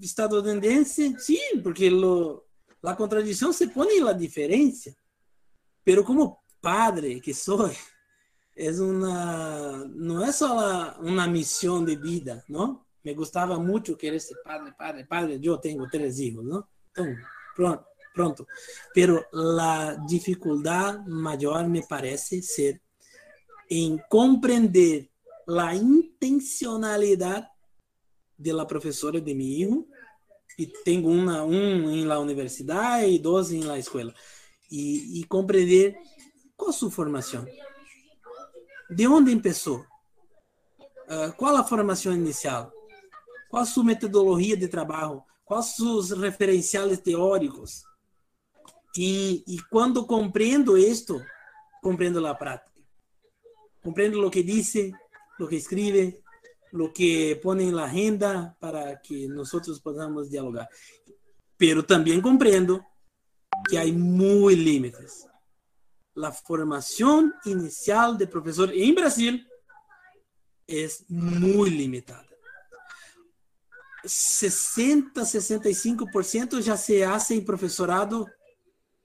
[0.00, 1.22] estadounidenses.
[1.22, 2.46] Sí, porque lo,
[2.80, 4.94] la contradicción se pone en la diferencia.
[5.84, 7.72] Pero como padre que soy,
[8.56, 12.86] es una, no es solo una misión de vida, ¿no?
[13.06, 15.38] me gustaba mucho querer ser padre, padre, padre.
[15.38, 16.68] Yo tengo tres hijos, ¿no?
[16.88, 18.46] Entonces, pronto, pronto.
[18.92, 22.82] Pero la dificultad mayor me parece ser
[23.68, 25.08] en comprender
[25.46, 27.48] la intencionalidad
[28.36, 29.86] de la profesora de mi hijo.
[30.56, 34.12] Y tengo una, un en la universidad y dos en la escuela.
[34.68, 35.96] Y, y comprender
[36.56, 37.48] cuál su formación.
[38.88, 39.86] ¿De dónde empezó?
[41.08, 42.72] Uh, ¿Cuál es la formación inicial?
[43.48, 45.24] Qual a sua metodologia de trabalho?
[45.44, 47.84] Quais os referenciais teóricos?
[48.96, 51.22] E, e quando compreendo isto,
[51.82, 52.82] compreendo a prática.
[53.82, 54.92] Compreendo o que disse,
[55.38, 56.22] o que escreve,
[56.72, 59.50] o que põe na agenda para que nós
[59.82, 60.68] possamos dialogar.
[61.56, 62.84] Pero também compreendo
[63.68, 65.26] que há muitos límites.
[66.22, 69.38] A formação inicial de professor em Brasil
[70.68, 72.26] é muito limitada.
[74.04, 78.26] 60, 65% já se hace em professorado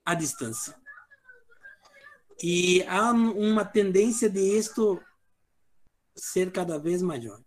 [0.05, 0.76] à distância.
[2.41, 5.01] E há uma tendência de isto
[6.16, 7.41] ser cada vez maior.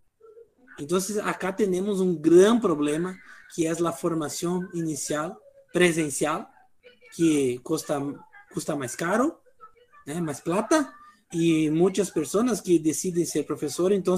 [0.79, 3.17] Então, acá temos um grande problema,
[3.55, 5.41] que é a formação inicial
[5.73, 6.49] presencial,
[7.15, 9.39] que custa mais caro,
[10.07, 10.93] né, plata,
[11.33, 14.17] e muitas pessoas que decidem ser professor, então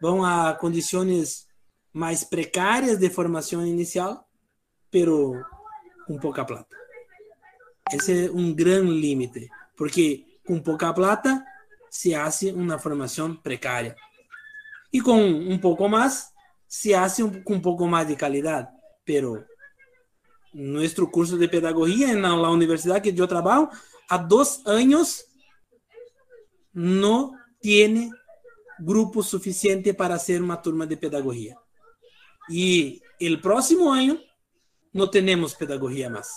[0.00, 1.46] vão a condições
[1.92, 4.26] mais precárias de formação inicial,
[4.90, 5.34] pero
[6.06, 6.76] com pouca plata.
[7.92, 11.44] Esse é um grande limite, porque com pouca plata
[11.90, 13.94] se hace uma formação precária.
[14.92, 16.28] E com um pouco mais,
[16.66, 18.68] se hace com um pouco mais de qualidade.
[19.04, 19.44] Pero
[20.52, 23.68] nosso curso de pedagogia na universidade que eu trabalho,
[24.08, 25.24] há dois anos,
[26.72, 28.10] não tem
[28.80, 31.56] grupo suficiente para ser uma turma de pedagogia.
[32.48, 34.20] Y el próximo año
[34.92, 36.32] no tenemos pedagogía más,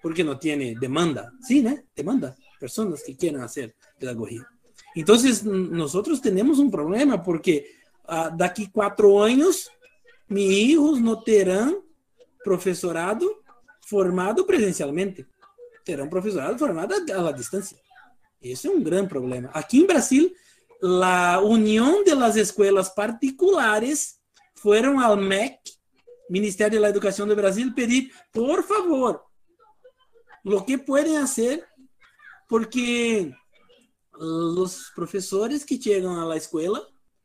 [0.00, 1.76] porque no tiene demanda, sí, ¿no?
[1.94, 4.48] Demanda, personas que quieran hacer pedagogía.
[4.94, 7.66] Entonces, nosotros tenemos un problema porque
[8.08, 9.70] uh, daqui cuatro años,
[10.28, 11.76] mis hijos no terán
[12.42, 13.42] profesorado
[13.80, 15.26] formado presencialmente,
[15.88, 17.78] terán profesorado formado a la distancia.
[18.38, 19.50] Ese es un gran problema.
[19.54, 20.36] Aquí en Brasil,
[20.82, 24.20] la unión de las escuelas particulares
[24.54, 25.58] fueron al MEC,
[26.28, 29.24] Ministerio de la Educación de Brasil, pedir, por favor,
[30.44, 31.66] lo que pueden hacer,
[32.46, 33.34] porque
[34.12, 36.82] los profesores que llegan a la escuela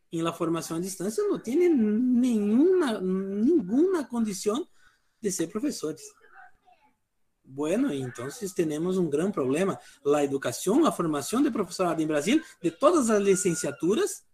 [0.10, 4.66] en la formación a distancia no tienen ninguna, ninguna condición
[5.20, 6.14] de ser profesores.
[7.44, 9.80] Bueno, entonces tenemos un gran problema.
[10.04, 14.26] La educación, la formación de profesorado en Brasil, de todas las licenciaturas,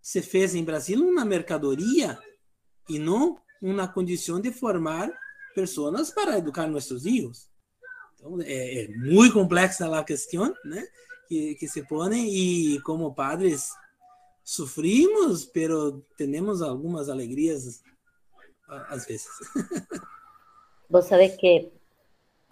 [0.00, 2.18] se fez em Brasil uma mercadoria
[2.88, 5.10] e não uma condição de formar
[5.54, 7.48] pessoas para educar nossos filhos.
[8.14, 10.86] Então, é, é, muito complexa a questão né,
[11.28, 13.70] que, que se põe e como padres
[14.44, 17.82] sofrimos, pero temos algumas alegrias
[18.88, 19.28] às vezes.
[20.88, 21.72] Vos sabés que,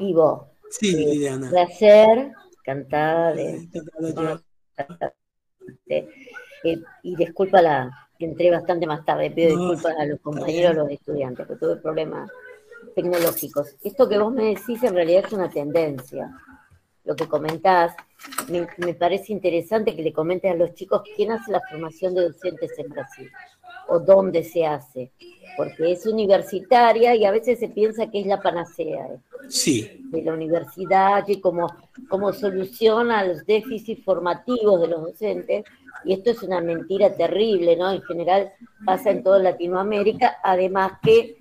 [0.00, 1.50] Ivo, sí, eh, Liliana.
[1.50, 2.32] placer,
[2.64, 3.68] cantada de...
[5.86, 6.08] De,
[6.64, 10.90] eh, y disculpa la, entré bastante más tarde, pido disculpas a los compañeros, a los
[10.90, 12.30] estudiantes, porque tuve problemas
[12.94, 13.76] tecnológicos.
[13.82, 16.30] Esto que vos me decís en realidad es una tendencia.
[17.04, 17.94] Lo que comentás,
[18.48, 22.78] me, parece interesante que le comentes a los chicos quién hace la formación de docentes
[22.78, 23.30] en Brasil.
[23.88, 25.12] O dónde se hace,
[25.56, 29.18] porque es universitaria y a veces se piensa que es la panacea ¿eh?
[29.48, 30.02] sí.
[30.10, 31.66] de la universidad y como,
[32.08, 35.64] como solución a los déficits formativos de los docentes,
[36.04, 37.90] y esto es una mentira terrible, ¿no?
[37.90, 38.52] En general
[38.86, 41.36] pasa en toda Latinoamérica, además que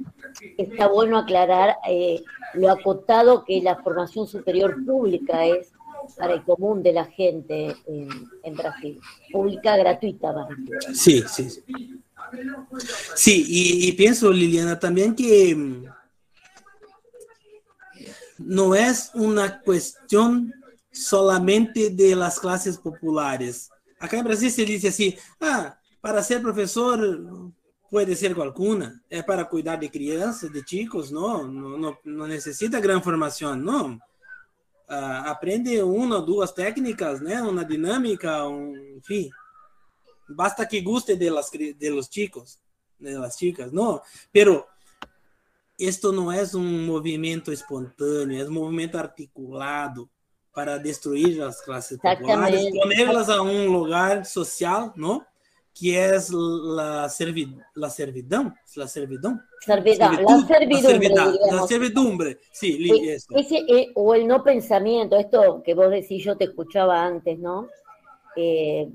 [0.57, 2.21] está bueno aclarar eh,
[2.55, 5.71] lo acotado que la formación superior pública es
[6.17, 8.99] para el común de la gente en, Brasil,
[9.31, 10.47] pública gratuita.
[10.93, 11.63] Sí, sí, sí.
[13.15, 15.85] Sí, y, pienso, Liliana, también que mm,
[18.39, 20.53] no es una cuestión
[20.91, 23.69] solamente de las clases populares.
[23.99, 27.51] Acá en Brasil se dice así, ah, para ser profesor
[27.89, 33.01] puede ser cualquiera, es para cuidar de crianças, de chicos, no, no, no, necesita gran
[33.01, 33.99] formación, no.
[34.91, 37.39] Uh, aprende uma ou duas técnicas, né?
[37.43, 39.29] Uma dinâmica, um, enfim.
[40.29, 42.59] Basta que guste de, las, de los chicos,
[42.97, 44.01] de las chicas, não?
[44.31, 44.65] Pero
[45.79, 50.09] esto não é um movimento espontâneo, é um movimento articulado
[50.53, 55.25] para destruir as classes populares, ponerlas a um lugar social, não?
[55.79, 55.95] que
[57.09, 59.39] servi la servidão, la servidão.
[59.61, 61.09] Servidão, la servidumbre.
[61.51, 62.99] La servidumbre, sí.
[63.33, 67.69] Ese, eh, o el no pensamiento, esto que vos decís, yo te escuchaba antes, ¿no?
[68.35, 68.89] Eh,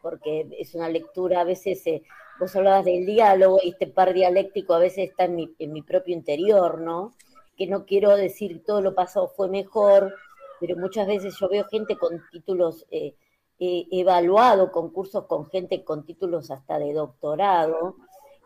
[0.00, 2.02] porque es una lectura, a veces eh,
[2.38, 5.82] vos hablabas del diálogo y este par dialéctico a veces está en mi, en mi
[5.82, 7.14] propio interior, ¿no?
[7.56, 10.14] Que no quiero decir todo lo pasado fue mejor,
[10.60, 13.14] pero muchas veces yo veo gente con títulos eh,
[13.62, 17.96] eh, evaluado concursos con gente con títulos hasta de doctorado,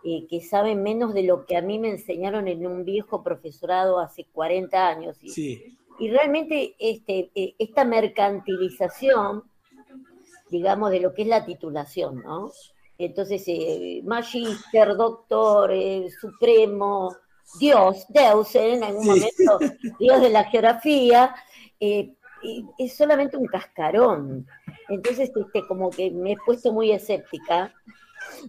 [0.02, 4.00] eh, que saben menos de lo que a mí me enseñaron en un viejo profesorado
[4.00, 5.16] hace 40 años.
[5.22, 9.44] Y, y realmente este, eh, esta mercantilización,
[10.50, 12.50] digamos, de lo que es la titulación, ¿no?
[12.96, 13.44] Entonces,
[14.04, 15.72] magíster, doctor,
[16.20, 17.14] supremo,
[17.58, 19.58] Dios, Deus, en algún momento,
[19.98, 21.34] Dios de la geografía,
[22.78, 24.46] es solamente un cascarón.
[24.88, 27.72] Entonces, este, como que me he puesto muy escéptica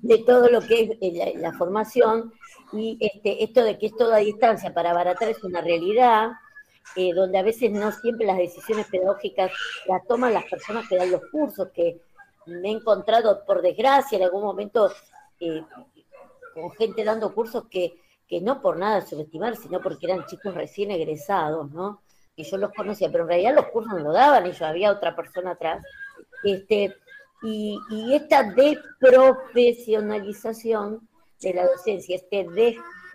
[0.01, 2.33] de todo lo que es la, formación
[2.73, 6.31] y este, esto de que es toda distancia para abaratar es una realidad,
[6.95, 9.51] eh, donde a veces no siempre las decisiones pedagógicas
[9.87, 12.01] las toman las personas que dan los cursos, que
[12.45, 14.91] me he encontrado, por desgracia, en algún momento
[15.39, 15.63] eh,
[16.53, 20.91] con gente dando cursos que, que no por nada subestimar, sino porque eran chicos recién
[20.91, 22.01] egresados, ¿no?
[22.35, 24.91] Y yo los conocía, pero en realidad los cursos no lo daban, y yo había
[24.91, 25.83] otra persona atrás
[26.43, 26.93] este,
[27.41, 27.79] y,
[28.13, 31.07] esta desprofesionalización
[31.41, 32.47] de la docencia, este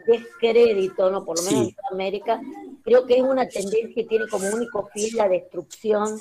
[0.06, 1.24] descrédito, ¿no?
[1.24, 2.38] por lo menos en América,
[2.82, 6.20] creo que es una tendencia que tiene como único fin la destrucción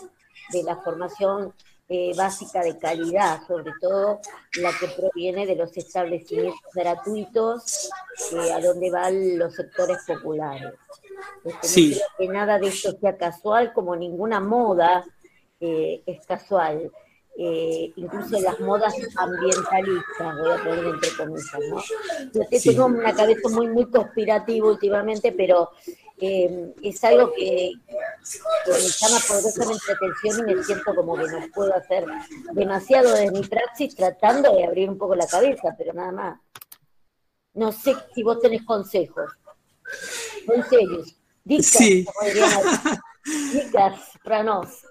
[0.51, 1.53] de la formación
[1.91, 4.19] eh, básica de calidad, sobre todo
[4.61, 7.89] la que proviene de los establecimientos gratuitos
[8.31, 10.75] eh, a donde van los sectores populares.
[11.43, 15.03] Este, no creo que nada de esto sea casual, como ninguna moda
[15.59, 16.91] eh, es casual.
[17.41, 21.81] Incluso las modas ambientalistas, voy a poner entre comillas, ¿no?
[22.33, 25.69] Yo tengo una cabeza muy, muy conspirativa últimamente, pero
[26.21, 27.71] eh, es algo que,
[28.67, 32.05] me llama poderosamente la atención y me siento como que no puedo hacer
[32.53, 36.39] demasiado de mi praxis tratando de abrir un poco la cabeza, pero nada más.
[37.53, 39.31] No sé si vos tenés consejos.
[40.45, 41.15] Consejos.
[41.43, 42.05] Dicas, sí.
[43.53, 44.83] Dicas para nos.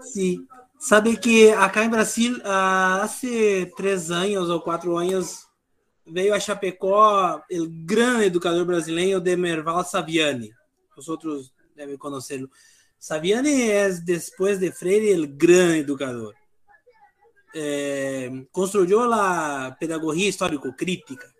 [0.00, 0.46] Sim.
[0.78, 3.08] Sabe que acá em Brasil, há
[3.76, 5.46] três anos ou quatro anos,
[6.06, 10.52] veio a Chapecó o grande educador brasileiro Demerval Saviani.
[10.96, 12.50] Os outros devem conhecê-lo.
[12.98, 16.34] Saviani é, depois de Freire, o grande educador.
[17.54, 21.32] É, construiu a pedagogia histórico-crítica.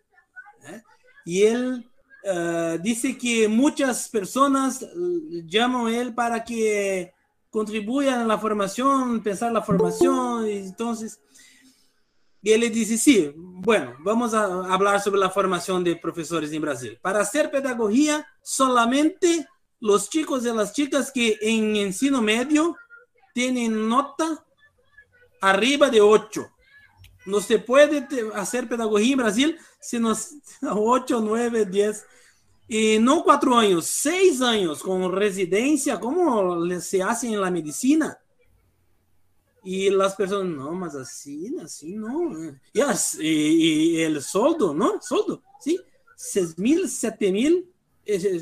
[0.63, 0.83] Né?
[1.27, 4.81] E ele uh, disse que muitas pessoas
[5.49, 7.13] chamam ele para que
[7.51, 11.21] contribuyan a la formación, pensar la formación, entonces,
[12.43, 16.99] y él dice, sí, bueno, vamos a hablar sobre la formación de profesores en Brasil.
[17.01, 19.47] Para hacer pedagogía, solamente
[19.79, 22.77] los chicos y las chicas que en ensino medio
[23.33, 24.45] tienen nota
[25.41, 26.49] arriba de 8.
[27.27, 30.13] No se puede hacer pedagogía en Brasil si no
[30.63, 32.07] 8, 9, 10
[32.69, 38.19] y no cuatro años, seis años con residencia, como se hace en la medicina.
[39.65, 42.33] Y las personas, no, más así, así no.
[42.73, 45.01] Yes, y, el soldo, ¿no?
[45.01, 45.81] Soldo, ¿sí?
[46.17, 47.69] Seis mil, siete mil,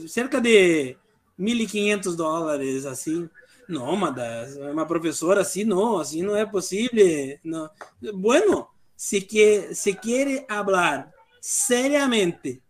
[0.08, 0.96] cerca de
[1.36, 3.28] mil y quinientos dólares, así.
[3.68, 7.40] No, mada, una profesora así no, así no es posible.
[7.44, 7.70] No.
[8.14, 12.62] Bueno, si, que, si quiere hablar seriamente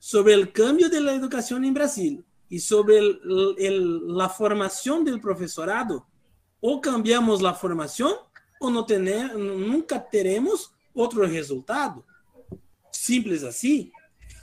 [0.00, 3.20] sobre el cambio de la educación en Brasil y sobre el,
[3.58, 6.07] el, la formación del profesorado,
[6.60, 8.14] o cambiamos la formación
[8.60, 12.04] o no tener, nunca teremos outro resultado.
[12.90, 13.90] Simples assim.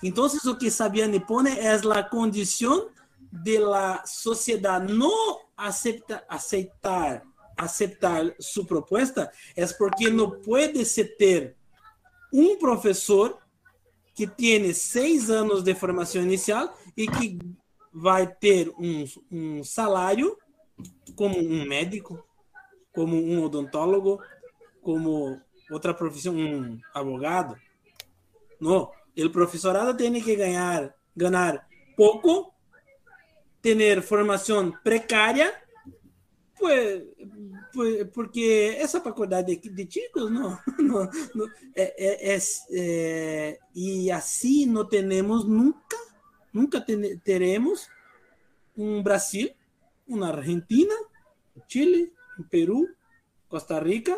[0.01, 2.89] Então, o que Sabiane pone é a condição
[3.32, 7.24] de la sociedade não aceitar aceitar
[7.57, 11.55] aceitar sua proposta é porque não pode se ter
[12.32, 13.38] um professor
[14.13, 17.39] que tem seis anos de formação inicial e que
[17.93, 20.38] vai ter um, um salário
[21.15, 22.23] como um médico,
[22.93, 24.21] como um odontólogo,
[24.82, 27.57] como outra profissão, um abogado.
[28.59, 32.53] Não, o professorado tem que ganhar, ganhar pouco,
[33.61, 35.53] ter formação precária,
[36.59, 37.03] pues,
[37.73, 39.59] pues, porque essa cuidar de,
[39.89, 42.38] chicos, não, não, não é, é,
[42.71, 45.97] é, e assim não temos nunca,
[46.53, 46.86] nunca
[47.23, 47.89] teremos
[48.78, 49.49] um Brasil,
[50.08, 50.93] uma Argentina,
[51.68, 52.14] Chile,
[52.49, 52.88] Peru,
[53.47, 54.18] Costa Rica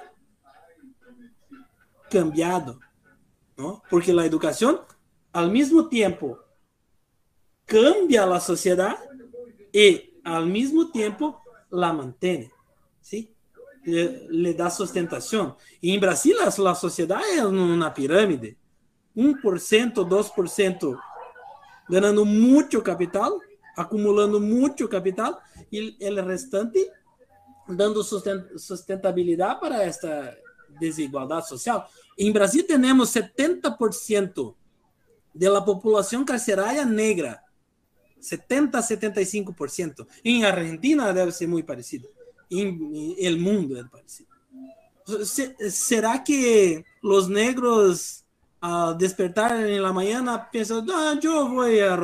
[2.09, 2.79] cambiado,
[3.57, 3.83] ¿no?
[3.89, 4.79] Porque la educación
[5.33, 6.39] al mismo tiempo
[7.65, 8.97] cambia la sociedad
[9.71, 12.51] y al mismo tiempo la mantiene,
[13.01, 13.33] ¿sí?
[13.83, 15.55] Le, le da sustentación.
[15.79, 18.57] Y en Brasil la, la sociedad es una pirámide.
[19.15, 21.01] 1%, 2%
[21.89, 23.33] ganando mucho capital,
[23.77, 25.37] acumulando mucho capital
[25.71, 26.91] y el restante
[27.67, 30.35] dando sustentabilidad para esta
[30.79, 31.87] desigualdade social.
[32.17, 34.55] Em Brasil, temos 70%
[35.33, 37.41] da população carcerária negra.
[38.19, 40.07] 70 a 75%.
[40.25, 42.09] Em Argentina deve ser muito parecido.
[42.49, 44.29] Em el mundo é parecido.
[45.69, 48.25] será que os negros
[48.59, 51.95] ao despertar em la mañana pensam, ah, eu vou a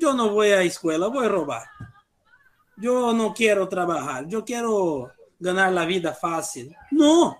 [0.00, 1.70] Eu não vou à escola, vou roubar.
[2.82, 6.72] Eu não quero trabalhar, eu quero ganhar a vida fácil.
[6.90, 7.36] Não.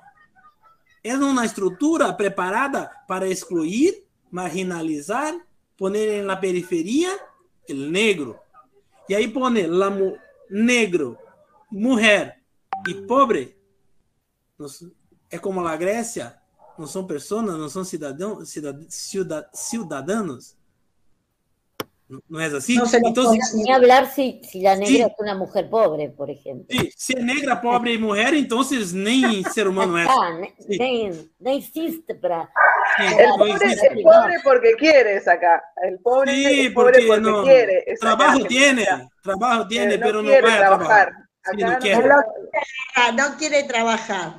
[1.04, 5.34] É uma estrutura preparada para excluir, marginalizar,
[5.76, 7.18] poner na periferia
[7.68, 8.38] o negro.
[9.08, 10.16] E aí pone la mu
[10.48, 11.18] negro,
[11.70, 12.40] mulher
[12.86, 13.56] e pobre.
[15.28, 16.38] É como a Grécia,
[16.78, 18.54] não são pessoas, não são cidadãos,
[19.52, 20.56] cidadãos.
[22.28, 22.76] ¿No es así?
[22.76, 25.00] No Entonces, ni hablar si, si la negra sí.
[25.02, 26.66] es una mujer pobre, por ejemplo.
[26.68, 30.06] Sí, si es negra, pobre y mujer, entonces ni ser humano es.
[30.12, 30.38] Ah,
[30.68, 31.08] sí.
[31.38, 32.50] no existe para...
[32.96, 33.86] Sí, el, no pobre, existe.
[33.88, 35.62] el pobre porque quiere acá.
[35.82, 37.84] El pobre sí, es pobre porque, porque no, quiere.
[37.98, 38.86] Trabajo tiene,
[39.22, 41.08] trabajo tiene, pero no, pero no a trabajar.
[41.44, 42.08] Acá no, quiere.
[43.16, 44.34] no quiere trabajar.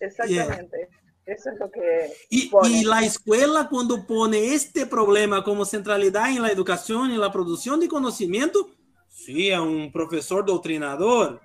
[0.00, 0.88] Exactamente.
[0.90, 0.99] Yeah.
[1.26, 6.42] Eso es lo que y, y, la escuela cuando pone este problema como centralidad en
[6.42, 8.70] la educación y la producción de conocimiento,
[9.08, 11.40] sí, es un profesor doutrinador.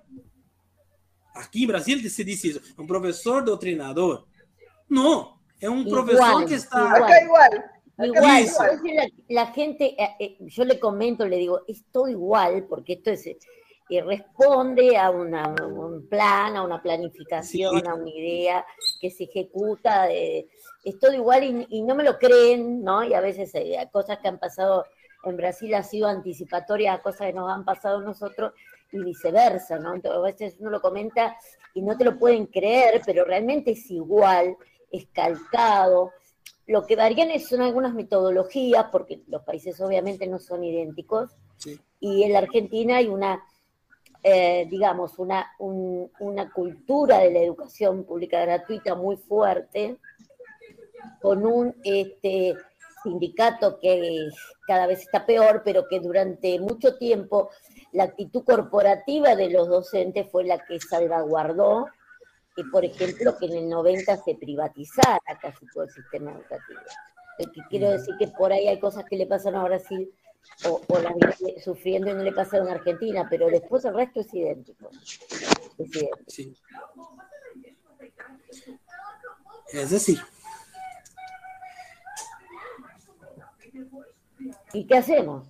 [1.35, 4.25] Aquí en Brasil se dice eso, un profesor doutrinador.
[4.87, 6.79] No, es un igual, profesor que está...
[6.79, 7.03] Igual.
[7.03, 7.65] Acá igual.
[7.97, 8.81] Igual, igual.
[8.83, 13.11] La, la, gente, eh, eh, yo le comento, le digo, es todo igual, porque esto
[13.11, 13.25] es
[13.87, 17.87] y responde a, una, un plan, a una planificación, sí.
[17.87, 18.65] a una idea
[18.99, 20.05] que se ejecuta.
[20.07, 20.49] De,
[20.83, 23.03] es todo igual y, y, no me lo creen, ¿no?
[23.03, 24.85] Y a veces eh, cosas que han pasado
[25.23, 28.53] en Brasil han sido anticipatorias a cosas que nos han pasado a nosotros
[28.91, 29.93] y viceversa, ¿no?
[29.93, 31.35] Entonces, a veces uno lo comenta
[31.73, 34.55] y no te lo pueden creer, pero realmente es igual,
[34.91, 36.11] es calcado.
[36.67, 41.79] Lo que varían son algunas metodologías, porque los países obviamente no son idénticos, sí.
[41.99, 43.43] y en la Argentina hay una
[44.27, 49.99] eh, digamos, una, un, una cultura de la educación pública gratuita muy fuerte,
[51.21, 52.55] con un este,
[53.03, 54.27] sindicato que
[54.65, 57.51] cada vez está peor, pero que durante mucho tiempo
[57.91, 61.85] la actitud corporativa de los docentes fue la que salvaguardó,
[62.57, 66.79] y por ejemplo, que en el 90 se privatizara casi todo el sistema educativo.
[67.37, 70.11] El que quiero decir que por ahí hay cosas que le pasan a Brasil
[70.65, 74.21] o, o la viene sufriendo y no le pasa en Argentina, pero después el resto
[74.21, 74.89] es idéntico.
[75.77, 76.23] Es idéntico.
[76.27, 76.55] Sí.
[79.73, 80.19] Es decir.
[84.73, 85.47] ¿Y qué hacemos?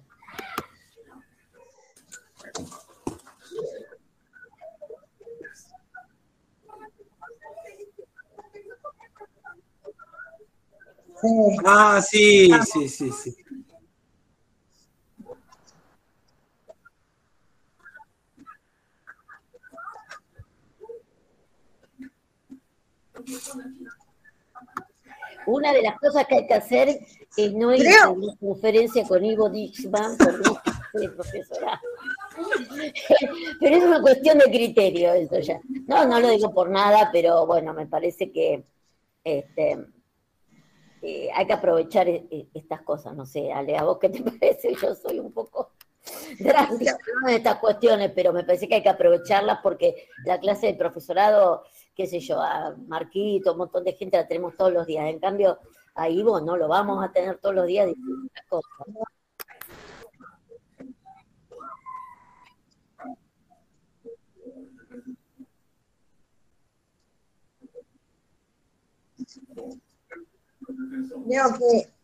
[11.65, 13.44] Ah, sí, sí, sí, sí.
[25.47, 26.99] Una de las cosas que hay que hacer
[27.37, 30.17] es no ir a una conferencia con Ivo Dixman,
[30.93, 31.79] el profesorado.
[33.59, 35.59] Pero es una cuestión de criterio eso ya.
[35.87, 38.65] No, no lo digo por nada, pero bueno, me parece que
[39.23, 39.85] este,
[41.01, 43.15] eh, hay que aprovechar e, e, estas cosas.
[43.15, 44.73] No sé, Ale, ¿a vos qué te parece?
[44.75, 45.71] Yo soy un poco
[46.39, 46.97] drástica
[47.27, 51.63] en estas cuestiones, pero me parece que hay que aprovecharlas porque la clase de profesorado,
[51.95, 55.05] qué sé yo, a Marquito, un montón de gente la tenemos todos los días.
[55.07, 55.59] En cambio,
[55.95, 58.71] a Ivo no lo vamos a tener todos los días distintas cosas.
[71.27, 71.95] Veo que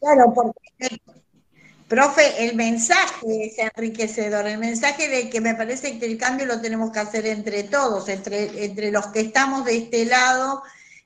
[0.00, 1.00] Claro, porque,
[1.88, 6.60] profe, el mensaje es enriquecedor, el mensaje de que me parece que el cambio lo
[6.60, 10.62] tenemos que hacer entre todos, entre, entre los que estamos de este lado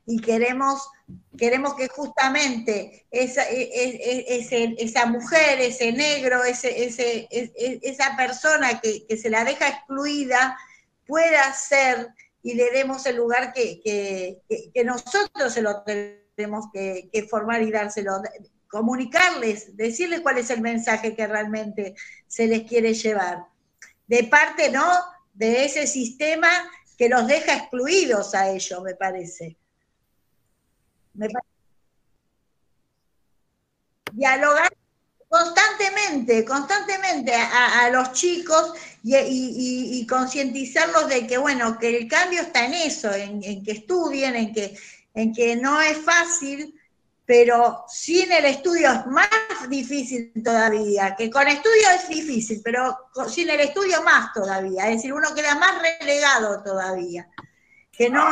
[0.06, 0.88] y queremos,
[1.36, 7.26] queremos que justamente esa, e, e, e, esa mujer, ese negro, ese, ese,
[7.82, 10.56] esa persona que, se la deja excluida
[11.06, 12.08] pueda ser
[12.44, 18.20] y le demos el lugar que, que, nosotros se lo tenemos que, formar y dárselo,
[18.68, 21.94] comunicarles, decirles cuál es el mensaje que realmente
[22.28, 23.46] se les quiere llevar.
[24.06, 24.84] De parte, ¿no?
[25.32, 26.50] De ese sistema
[26.98, 29.56] que los deja excluidos a ellos, me parece.
[34.12, 34.70] Dialogar
[35.34, 38.72] constantemente, constantemente a, los chicos
[39.02, 44.54] y, concientizarlos de que, bueno, que el cambio está en eso, en, que estudien, en
[44.54, 44.78] que,
[45.12, 46.78] en que no es fácil,
[47.26, 49.28] pero sin el estudio es más
[49.68, 52.96] difícil todavía, que con estudio es difícil, pero
[53.28, 57.28] sin el estudio más todavía, es decir, uno queda más relegado todavía
[57.96, 58.22] que no...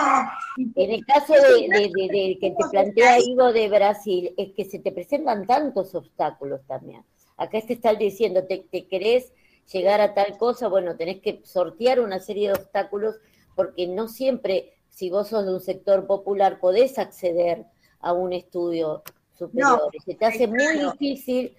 [0.57, 5.47] En el caso de, que te plantea Ivo de Brasil, es que se te presentan
[5.47, 7.05] tantos obstáculos también.
[7.37, 9.33] Acá te están diciendo, te, te querés
[9.73, 13.17] llegar a tal cosa, bueno, tenés que sortear una serie de obstáculos
[13.55, 17.67] porque no siempre, si vos sos de un sector popular, podés acceder
[18.01, 19.03] a un estudio
[19.35, 19.91] superior.
[20.05, 21.55] se te hace muy difícil,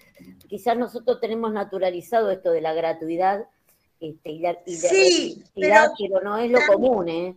[0.48, 3.46] quizás nosotros tenemos naturalizado esto de la gratuidad
[4.00, 7.36] este, y la, sí, pero no es lo común, ¿eh?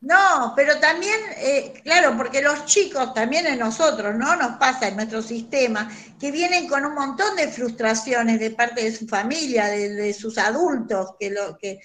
[0.00, 4.34] No, pero también, eh, claro, porque los chicos, también en nosotros, ¿no?
[4.34, 8.96] Nos pasa en nuestro sistema, que vienen con un montón de frustraciones de parte de
[8.96, 11.80] su familia, de, sus adultos, que, lo, que eh,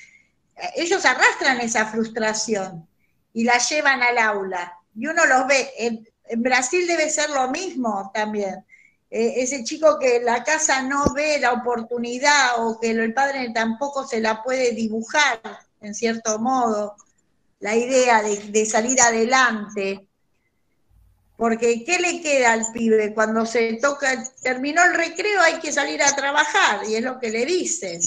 [0.77, 2.87] ellos arrastran esa frustración
[3.33, 4.79] y la llevan al aula.
[4.95, 6.07] Y uno los ve, en,
[6.37, 8.65] Brasil debe ser lo mismo también.
[9.11, 13.51] Eh, ese chico que en la casa no ve la oportunidad o que el padre
[13.53, 15.41] tampoco se la puede dibujar,
[15.81, 16.95] en cierto modo
[17.65, 20.07] la idea de, salir adelante.
[21.35, 26.03] Porque ¿qué le queda al pibe cuando se toca, terminó el recreo, hay que salir
[26.03, 26.87] a trabajar?
[26.87, 27.99] Y es lo que le dicen,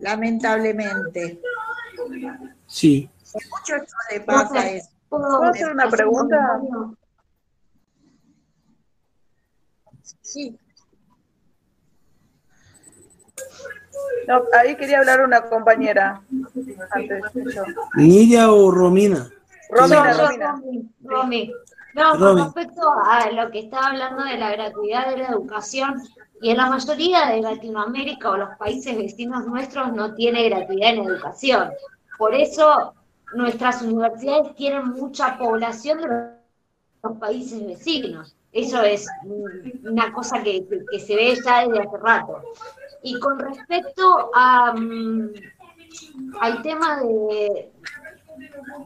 [0.00, 1.40] lamentablemente.
[2.66, 3.08] Sí.
[3.32, 4.90] Mucho esto le pasa eso.
[5.08, 6.60] ¿Puedo hacer una pregunta?
[10.20, 10.59] Sí.
[14.26, 16.22] No, ahí quería hablar una compañera.
[17.94, 19.28] ¿Nidia o Romina?
[19.70, 20.62] Romina, Romina.
[21.02, 21.52] Romy.
[21.94, 26.00] No, con respecto a lo que estaba hablando de la gratuidad de la educación,
[26.40, 31.04] y en la mayoría de Latinoamérica o los países vecinos nuestros no tiene gratuidad en
[31.04, 31.70] educación.
[32.16, 32.94] Por eso
[33.34, 36.06] nuestras universidades tienen mucha población de
[37.02, 38.36] los países vecinos.
[38.52, 39.06] Eso es
[39.84, 42.42] una cosa que, que se ve ya desde hace rato.
[43.02, 45.32] Y con respecto a, mm,
[46.40, 47.72] al tema de,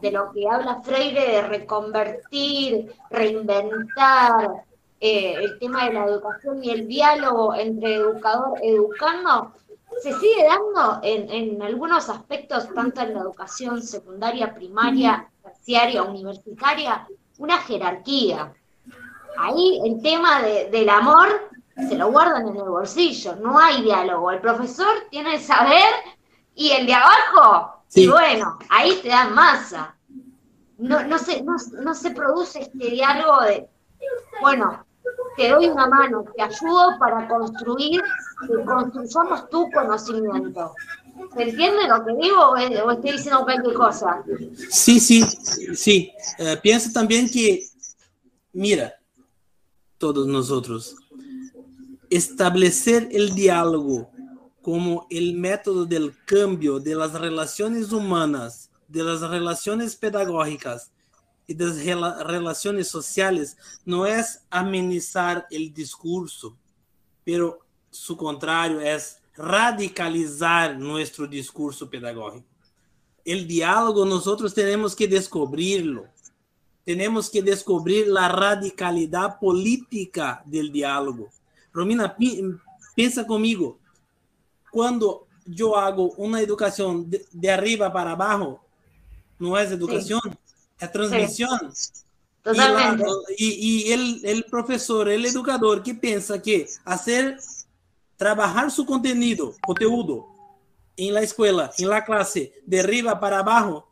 [0.01, 4.65] de lo que habla Freire de reconvertir, reinventar,
[4.99, 9.53] eh, el tema de la educación y el diálogo entre educador y educando,
[10.01, 17.07] se sigue dando en, en, algunos aspectos, tanto en la educación secundaria, primaria, terciaria, universitaria,
[17.37, 18.53] una jerarquía.
[19.37, 24.31] Ahí el tema de, del amor se lo guardan en el bolsillo, no hay diálogo.
[24.31, 25.83] El profesor tiene el saber
[26.55, 29.95] y el de abajo, y bueno, ahí te dan masa.
[30.77, 33.69] No, no, se, no, se produce este diálogo de,
[34.41, 34.85] bueno,
[35.37, 38.01] te doy una mano, te ayudo para construir,
[38.47, 40.73] que construyamos tu conocimiento.
[41.33, 44.23] ¿Se entiende lo que digo o estoy diciendo cualquier cosa?
[44.69, 45.21] Sí, sí,
[45.75, 46.11] sí.
[46.39, 47.65] Uh, pienso también que,
[48.51, 48.93] mira,
[49.97, 50.97] todos nosotros,
[52.15, 54.09] establecer el diálogo
[54.61, 60.91] como el método del cambio de las relaciones humanas, de las relaciones pedagógicas
[61.47, 66.57] y de las rela relaciones sociales, no es amenizar el discurso,
[67.23, 67.59] pero
[67.91, 72.47] su contrario es radicalizar nuestro discurso pedagógico.
[73.23, 76.05] El diálogo nosotros tenemos que descubrirlo.
[76.83, 81.29] Tenemos que descubrir la radicalidad política del diálogo.
[81.75, 82.15] Romina,
[82.95, 83.77] piensa conmigo.
[84.71, 88.65] Cuando yo hago una educación de, de arriba para abajo,
[89.37, 90.55] no es educación, sí.
[90.79, 91.59] es transmisión.
[91.73, 91.91] Sí.
[92.41, 93.03] Totalmente.
[93.03, 97.39] Y, la, y, y el, el, profesor, el educador que piensa que hacer
[98.15, 100.27] trabajar su contenido, conteúdo
[100.95, 103.91] en la escuela, en la clase, de arriba para abajo,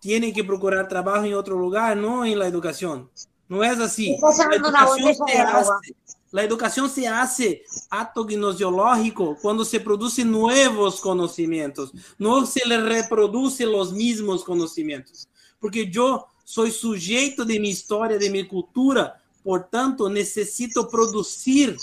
[0.00, 3.10] tiene que procurar trabajo en otro lugar, no en la educación.
[3.48, 4.16] No es así.
[4.20, 5.96] La educación, se hace,
[6.32, 13.64] la educación se hace acto gnosiológico cuando se producen nuevos conocimientos, no se le reproduce
[13.64, 15.28] los mismos conocimientos.
[15.60, 21.76] Porque yo soy sujeto de mi historia, de mi cultura, por tanto, necesito producir.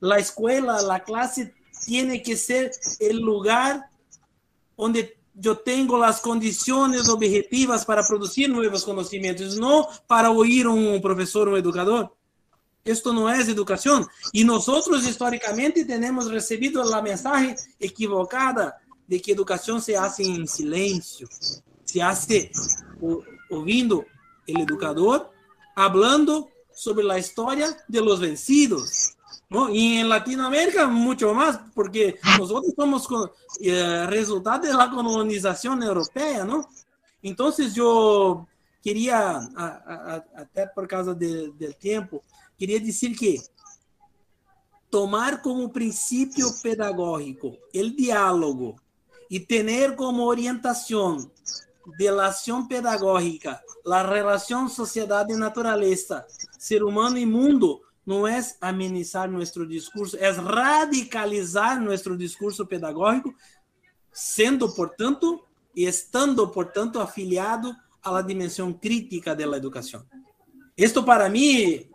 [0.00, 3.90] La escuela, la clase tiene que ser el lugar
[4.76, 11.48] donde yo tengo las condiciones objetivas para producir nuevos conocimientos, no para oír un profesor
[11.48, 12.14] o un educador.
[12.84, 14.06] Esto no es educación.
[14.32, 18.76] Y nosotros históricamente tenemos recibido la mensaje equivocada
[19.06, 21.28] de que educación se hace en silencio,
[21.84, 22.50] se hace
[23.50, 24.04] ouvindo
[24.46, 25.30] el educador
[25.74, 29.16] hablando sobre la historia de los vencidos.
[29.48, 29.70] ¿No?
[29.70, 33.06] Y en Latinoamérica mucho más, porque nosotros somos
[33.60, 36.68] eh, resultado de la colonización europea, ¿no?
[37.22, 38.46] Entonces yo
[38.82, 39.40] quería,
[40.36, 42.22] até por causa de, del tiempo,
[42.58, 43.40] queria dizer que
[44.90, 48.76] tomar como princípio pedagógico o diálogo
[49.30, 51.30] e ter como orientação
[51.98, 56.26] de la acción pedagógica, la relación sociedad y naturaleza,
[56.56, 63.34] ser humano y mundo, no es amenizar nuestro discurso, es radicalizar nuestro discurso pedagógico,
[64.12, 68.26] sendo, portanto, y estando, portanto, afiliado a la
[68.80, 70.06] crítica de la educación.
[71.06, 71.88] Para mí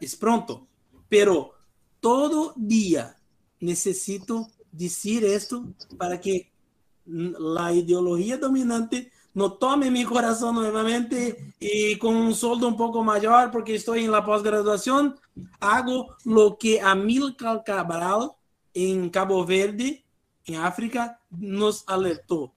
[0.00, 0.66] es pronto,
[1.08, 1.54] pero
[2.00, 3.16] todo día
[3.60, 6.52] necesito decir esto para que
[7.06, 13.50] la ideología dominante no tome mi corazón nuevamente y con un sueldo un poco mayor
[13.50, 15.18] porque estoy en la posgraduación,
[15.58, 18.30] hago lo que Amílcar Cabral
[18.72, 20.04] en Cabo Verde,
[20.46, 22.54] en África, nos alertó.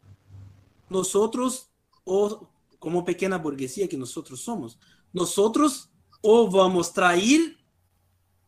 [0.90, 1.72] Nosotros,
[2.04, 2.48] o
[2.78, 4.80] como pequeña burguesía que nosotros somos,
[5.12, 5.90] nosotros
[6.22, 7.58] o vamos a traer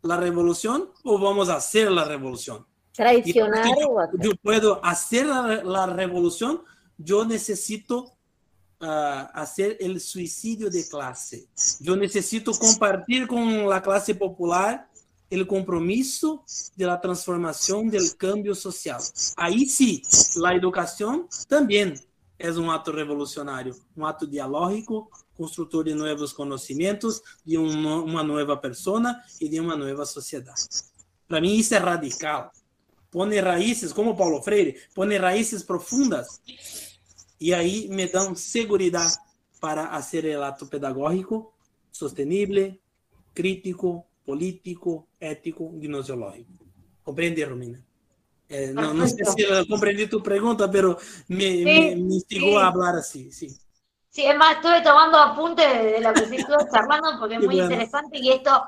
[0.03, 2.65] la revolución o vamos a hacer la revolución.
[2.93, 3.65] Traicionar.
[3.65, 6.61] Yo, yo, puedo hacer la, la revolución,
[6.97, 8.18] yo necesito
[8.81, 11.47] uh, hacer el suicidio de clase.
[11.79, 14.89] Yo necesito compartir con la clase popular
[15.29, 16.43] el compromiso
[16.75, 18.99] de la transformación del cambio social.
[19.37, 20.01] Ahí sí,
[20.35, 21.99] la educación también
[22.37, 28.59] es un acto revolucionario, un acto dialógico, constructor de nuevos conocimientos, de un, una nueva
[28.59, 30.55] persona y de una nueva sociedad.
[31.27, 32.49] Para mí eso es radical.
[33.11, 36.41] Pone raíces, como Paulo Freire, pone raíces profundas
[37.39, 39.19] e aí me dão segurança
[39.59, 41.53] para fazer o ato pedagógico
[41.91, 42.79] sostenible,
[43.33, 46.65] crítico, político, ético, gnosiológico.
[47.03, 47.83] Compreende, Romina?
[48.47, 52.55] Eh, no, no, sé si comprendí tu pregunta, pero me, sí, me, me instigó sí.
[52.55, 53.49] a hablar así, sí.
[54.09, 57.55] Sí, es más, estuve tomando apuntes de lo que se estuvo charlando porque es muy
[57.55, 57.63] bueno.
[57.63, 58.65] interesante y esto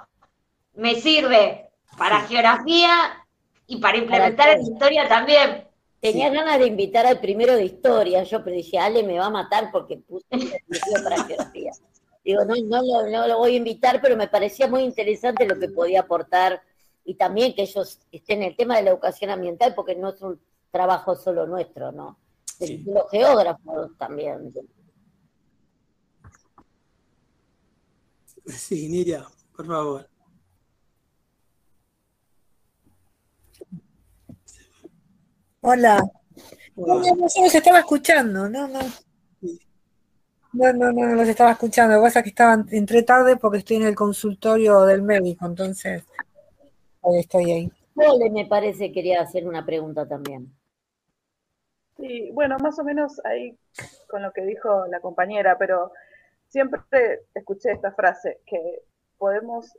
[0.76, 2.34] me sirve para sí.
[2.34, 3.26] geografía
[3.66, 5.68] y para implementar para en historia también.
[6.02, 6.36] Tenía sí.
[6.36, 9.72] ganas de invitar al primero de historia, yo pero dije, Ale me va a matar
[9.72, 10.26] porque puse
[11.04, 11.72] para geografía.
[12.24, 15.58] Digo, no, no, lo, no lo voy a invitar, pero me parecía muy interesante lo
[15.58, 16.62] que podía aportar
[17.04, 20.22] y también que ellos estén en el tema de la educación ambiental, porque no es
[20.22, 20.40] un
[20.70, 22.20] trabajo solo nuestro, ¿no?
[22.60, 22.84] De, sí.
[22.86, 24.54] los geógrafos también.
[28.46, 29.26] Sí, Nidia,
[29.56, 30.11] por favor.
[35.64, 36.02] Hola.
[36.76, 36.94] Hola.
[36.96, 38.80] No, no, no, los estaba escuchando, no, no.
[40.54, 41.94] No, no, no, los estaba escuchando.
[41.94, 45.46] Lo que pasa es que estaban, entré tarde porque estoy en el consultorio del médico,
[45.46, 46.04] entonces
[47.02, 47.72] hoy estoy ahí.
[47.96, 50.52] Sole me parece quería hacer una pregunta también.
[51.98, 53.56] Sí, bueno, más o menos ahí
[54.08, 55.92] con lo que dijo la compañera, pero
[56.48, 56.82] siempre
[57.36, 58.82] escuché esta frase, que
[59.20, 59.78] podemos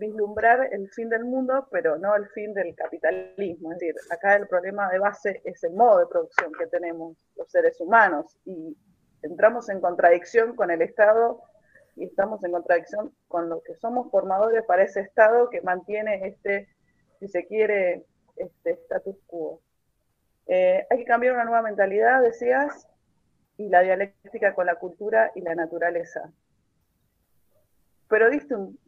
[0.00, 3.72] vislumbrar el fin del mundo, pero no el fin del capitalismo.
[3.72, 7.48] Es decir, acá el problema de base es el modo de producción que tenemos los
[7.50, 8.76] seres humanos y
[9.22, 11.42] entramos en contradicción con el Estado
[11.96, 16.68] y estamos en contradicción con lo que somos formadores para ese Estado que mantiene este,
[17.18, 19.60] si se quiere, este status quo.
[20.46, 22.88] Eh, hay que cambiar una nueva mentalidad, decías,
[23.58, 26.32] y la dialéctica con la cultura y la naturaleza.
[28.08, 28.78] Pero diste un,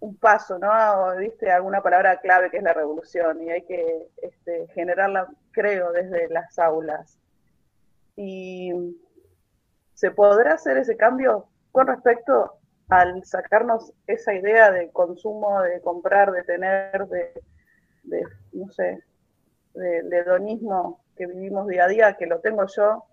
[0.00, 0.70] un paso, ¿no?
[1.02, 5.92] O diste alguna palabra clave que es la revolución y hay que este, generarla, creo,
[5.92, 7.18] desde las aulas.
[8.16, 8.72] Y
[9.94, 12.54] se podrá hacer ese cambio con respecto
[12.88, 19.02] al sacarnos esa idea de consumo, de comprar, de tener, de, no sé,
[19.74, 23.04] de hedonismo que vivimos día a día, que lo tengo yo,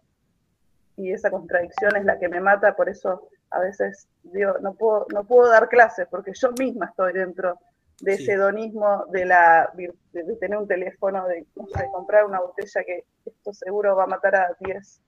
[0.97, 5.05] y esa contradicción es la que me mata, por eso a veces digo, no puedo,
[5.13, 7.59] no puedo dar clases porque yo misma estoy dentro
[8.01, 9.93] de ese hedonismo de, la, de,
[10.35, 11.45] tener un teléfono, de,
[11.91, 15.01] comprar una botella que esto seguro va a matar a 10,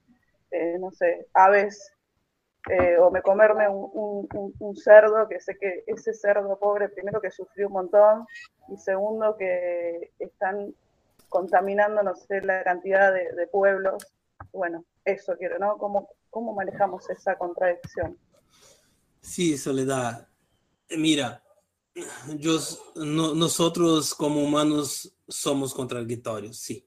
[0.52, 1.94] eh, no sé, aves,
[2.70, 4.28] eh, o me comerme un,
[4.60, 8.26] un, cerdo, que sé que ese cerdo pobre, primero que sufrió un montón,
[8.70, 10.74] y segundo que están
[11.30, 14.06] contaminando, no sé, la cantidad de, de pueblos.
[14.52, 15.78] Bueno, eso quiero, ¿no?
[15.78, 18.18] ¿Cómo, cómo manejamos esa contradicción?
[19.22, 20.28] Sí, Soledad.
[20.98, 21.44] Mira,
[22.38, 22.60] yo,
[22.96, 26.86] nosotros como humanos somos contradictorios, sí.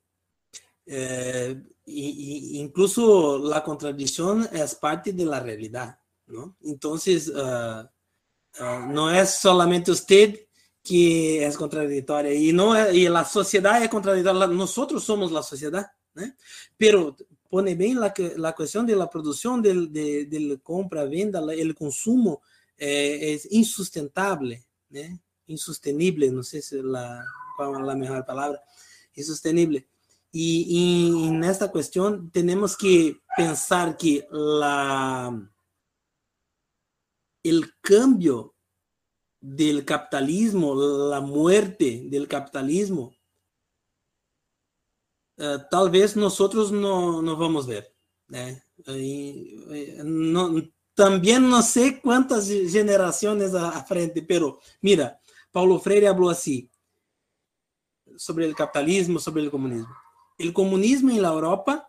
[0.84, 6.56] Eh, incluso la contradicción es parte de la realidad, ¿no?
[6.62, 7.86] Entonces, uh,
[8.88, 10.46] no es solamente usted
[10.82, 16.32] que es contradictoria y, no, y la sociedad es contradictoria, nosotros somos la sociedad, ¿eh?
[16.76, 17.16] Pero
[17.52, 22.40] pone bem la, la cuestión de la producción, del, de, de compra, venda, el consumo
[22.78, 25.18] eh, es insustentable, ¿eh?
[25.48, 27.22] insostenible, no sé si la,
[27.54, 28.58] cuál es la mejor palabra,
[29.14, 29.86] insostenible.
[30.30, 35.30] Y, y, en esta cuestión tenemos que pensar que la,
[37.42, 38.54] el cambio
[39.38, 43.14] del capitalismo, la muerte del capitalismo,
[45.42, 47.90] uh, talvez nós outros não, não vamos ver.
[48.30, 48.62] Né?
[48.88, 49.58] E,
[50.04, 51.92] não, também não sei
[53.82, 55.18] frente, pero mira,
[55.52, 56.68] Paulo Freire falou assim
[58.16, 59.94] sobre o capitalismo, sobre o comunismo.
[60.40, 61.86] O comunismo em la Europa,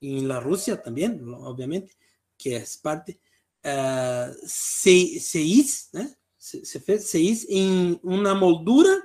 [0.00, 1.96] em la Rússia também, obviamente,
[2.38, 3.18] que é parte,
[3.64, 6.14] uh, se, se hizo, né?
[6.38, 9.02] se, se, se hizo em uma moldura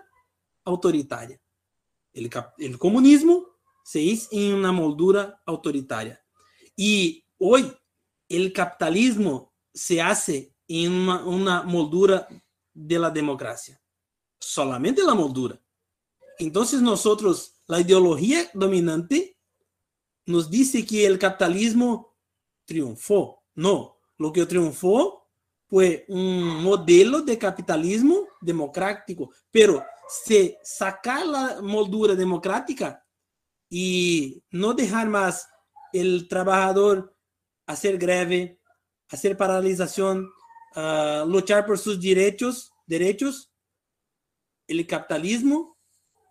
[0.64, 1.40] autoritária.
[2.14, 3.48] O comunismo
[3.84, 6.22] se hizo en una moldura autoritaria.
[6.76, 7.72] Y hoy
[8.30, 12.28] el capitalismo se hace una, una moldura
[12.74, 13.82] de la democracia.
[14.40, 15.60] Solamente la moldura.
[16.40, 19.38] Entonces nosotros, la ideología dominante
[20.26, 22.16] nos dice que el capitalismo
[22.66, 23.44] triunfó.
[23.56, 25.28] No, lo que triunfó
[25.68, 33.06] fue un modelo de capitalismo democrático, pero se sacar la moldura democrática,
[33.74, 35.48] y no dejar más
[35.94, 37.16] el trabajador
[37.66, 38.60] hacer greve,
[39.10, 40.30] hacer paralización,
[40.76, 43.50] uh, luchar por sus derechos, derechos,
[44.68, 45.78] el capitalismo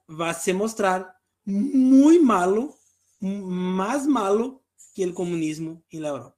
[0.08, 1.16] va a se mostrar
[1.46, 2.76] muy malo,
[3.20, 4.62] más malo
[4.94, 6.36] que el comunismo en la Europa.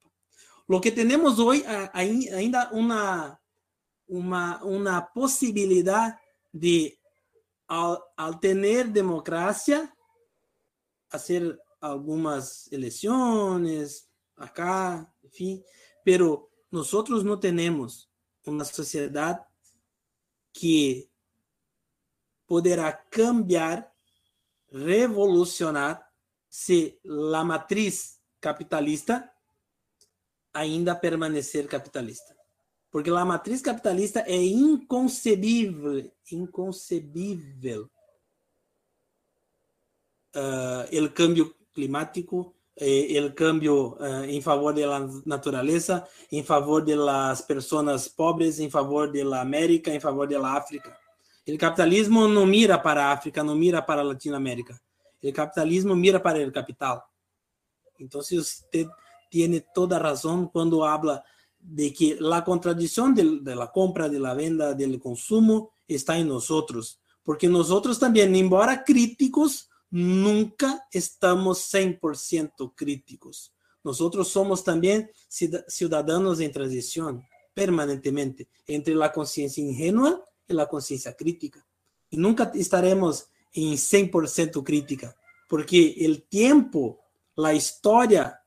[0.67, 3.41] Lo que tenemos hoy ainda una,
[4.07, 6.17] una, una posibilidad
[6.53, 6.97] de,
[7.67, 9.93] al, al tener democracia,
[11.13, 15.63] hacer algunas elecciones acá, en fin,
[16.03, 18.09] pero nosotros no tenemos
[18.45, 19.45] una sociedad
[20.51, 21.09] que
[22.45, 23.93] poderá cambiar,
[24.69, 26.09] revolucionar
[26.49, 29.35] se la matriz capitalista
[30.51, 32.35] ainda permanecer capitalista.
[32.89, 37.89] Porque a matriz capitalista é inconcebível, inconcebível
[40.35, 46.83] uh, el cambio climático, eh, el cambio uh, en favor de la naturaleza, en favor
[46.83, 50.97] de las personas pobres, en favor de la América, en favor de la África.
[51.45, 54.81] El capitalismo no mira para África, no mira para Latinoamérica.
[55.21, 57.01] El capitalismo mira para el capital.
[57.99, 58.87] Entonces usted
[59.29, 61.23] tiene toda razón cuando habla
[61.59, 67.47] de que de, de la compra, de la venda, del consumo está en nosotros porque
[67.47, 73.53] nós também, embora críticos, nunca estamos 100% críticos.
[73.83, 77.23] Nosotros somos también ciudadanos en transición
[77.53, 81.63] permanentemente entre la conciencia ingenua y la conciencia crítica.
[82.09, 85.15] Y nunca estaremos en 100% crítica,
[85.47, 86.99] porque el tiempo,
[87.35, 88.43] la historia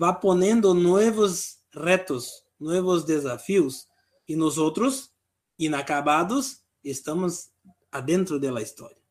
[0.00, 3.90] va poniendo nuevos retos, nuevos desafíos,
[4.24, 5.12] y nosotros,
[5.58, 7.50] inacabados, estamos
[7.90, 9.05] adentro de la historia.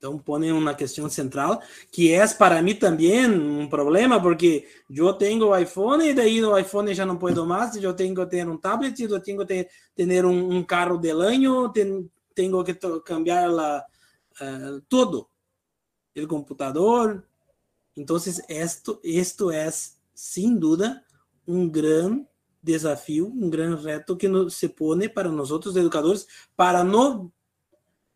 [0.00, 1.60] Então, põem uma questão central,
[1.92, 6.94] que é para mim também um problema, porque eu tenho iPhone e daí o iPhone
[6.94, 10.56] já não posso mais, eu tenho que ter um tablet, eu tenho que ter um,
[10.56, 12.74] um carro de lanho, tenho, tenho que
[13.04, 13.84] cambiar la,
[14.40, 15.28] uh, tudo,
[16.16, 17.22] o computador.
[17.94, 18.16] Então,
[18.48, 19.68] esto, esto é,
[20.14, 21.04] sem dúvida,
[21.46, 22.24] um grande
[22.62, 26.26] desafio, um grande reto que se põe para nós outros educadores,
[26.56, 27.30] para não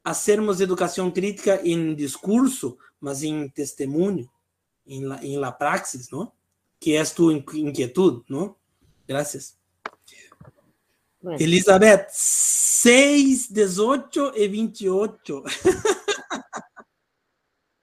[0.05, 4.31] hacermos educação crítica em discurso, mas em testemunho,
[4.87, 6.31] em la, em la praxis, ¿no?
[6.79, 8.57] Que é tu inquietud, ¿no?
[9.09, 9.59] Gracias.
[11.21, 11.39] Bueno.
[11.41, 15.43] Elizabeth, 6, 18 y 28.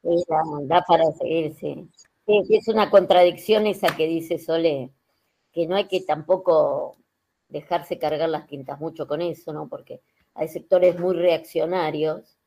[0.03, 1.89] Da, da para seguir, sí.
[2.28, 2.43] sí.
[2.55, 4.91] Es una contradicción esa que dice Sole,
[5.51, 6.97] que no hay que tampoco
[7.49, 9.67] dejarse cargar las tintas mucho con eso, ¿no?
[9.67, 10.01] Porque
[10.34, 12.38] hay sectores muy reaccionarios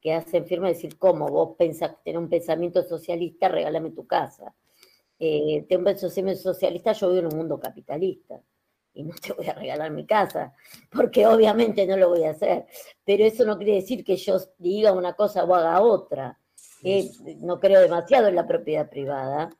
[0.00, 1.28] que hacen firme decir, ¿cómo?
[1.28, 4.54] Vos pensás tener un pensamiento socialista, regálame tu casa.
[5.18, 8.40] Eh, tengo un pensamiento socialista, yo vivo en un mundo capitalista
[8.96, 10.54] y no te voy a regalar mi casa,
[10.90, 12.66] porque obviamente no lo voy a hacer.
[13.04, 16.38] Pero eso no quiere decir que yo diga una cosa o haga otra.
[16.82, 17.10] Eh,
[17.40, 19.50] no creo demasiado en la propiedad privada.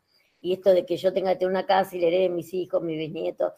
[0.40, 2.52] Y esto de que yo tenga que tener una casa y le herede a mis
[2.54, 3.52] hijos, mis bisnietos,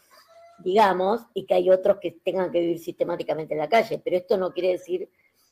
[0.65, 4.01] digamos, y que hay otros que tengan que vivir sistemáticamente en la calle.
[4.03, 5.09] Pero esto no quiere decir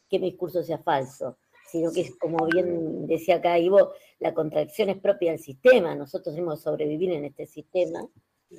[0.08, 1.38] que mi discurso sea falso,
[1.70, 5.94] sino que, como bien decía acá Ivo, la contradicción es propia del sistema.
[5.94, 8.06] Nosotros hemos sobrevivir en este sistema,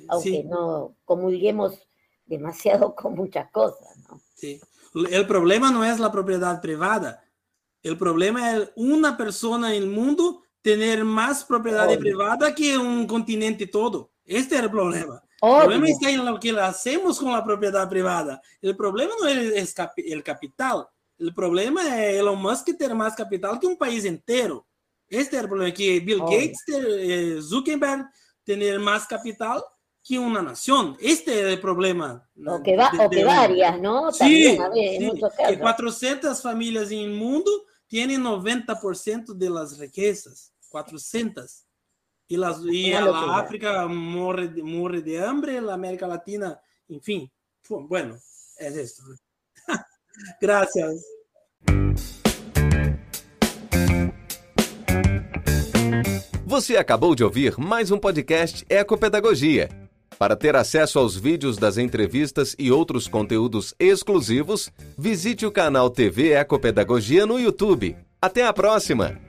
[0.08, 1.88] aunque no comulguemos
[2.26, 3.96] demasiado con muchas cosas.
[4.08, 4.20] ¿no?
[4.34, 4.60] Sí.
[5.10, 7.24] El problema no es la propiedad privada.
[7.82, 12.00] El problema es una persona en el mundo tener más propiedad Obvio.
[12.00, 14.10] privada que un continente todo.
[14.24, 15.22] Este es el problema.
[15.40, 15.62] Obvio.
[15.62, 18.40] El problema está en lo que hacemos con la propiedad privada.
[18.60, 20.86] El problema no es el capital.
[21.18, 24.66] El problema es Elon Musk ter más capital que un país entero.
[25.08, 26.38] Este es el problema, que Bill Obvio.
[26.38, 28.06] Gates, eh, Zuckerberg,
[28.44, 29.62] tener más capital
[30.04, 30.96] que una nación.
[31.00, 32.28] Este es el problema.
[32.46, 34.12] O que, va, de, o que varias, ¿no?
[34.12, 35.10] Sí, sí
[35.48, 37.50] que 400 familias en el mundo
[37.86, 40.52] tienen 90% de las riquezas.
[40.68, 41.67] 400.
[42.28, 47.32] Y, las, y a la África muere, muere de hambre, la América Latina, en fin.
[47.68, 48.16] Bueno,
[48.58, 49.02] es esto.
[50.40, 51.02] Gracias.
[56.44, 59.68] Você acabou de ouvir mais um podcast Ecopedagogia.
[60.18, 66.32] Para ter acesso aos vídeos das entrevistas e outros conteúdos exclusivos, visite o canal TV
[66.32, 67.96] Ecopedagogia no YouTube.
[68.20, 69.20] Até a próxima!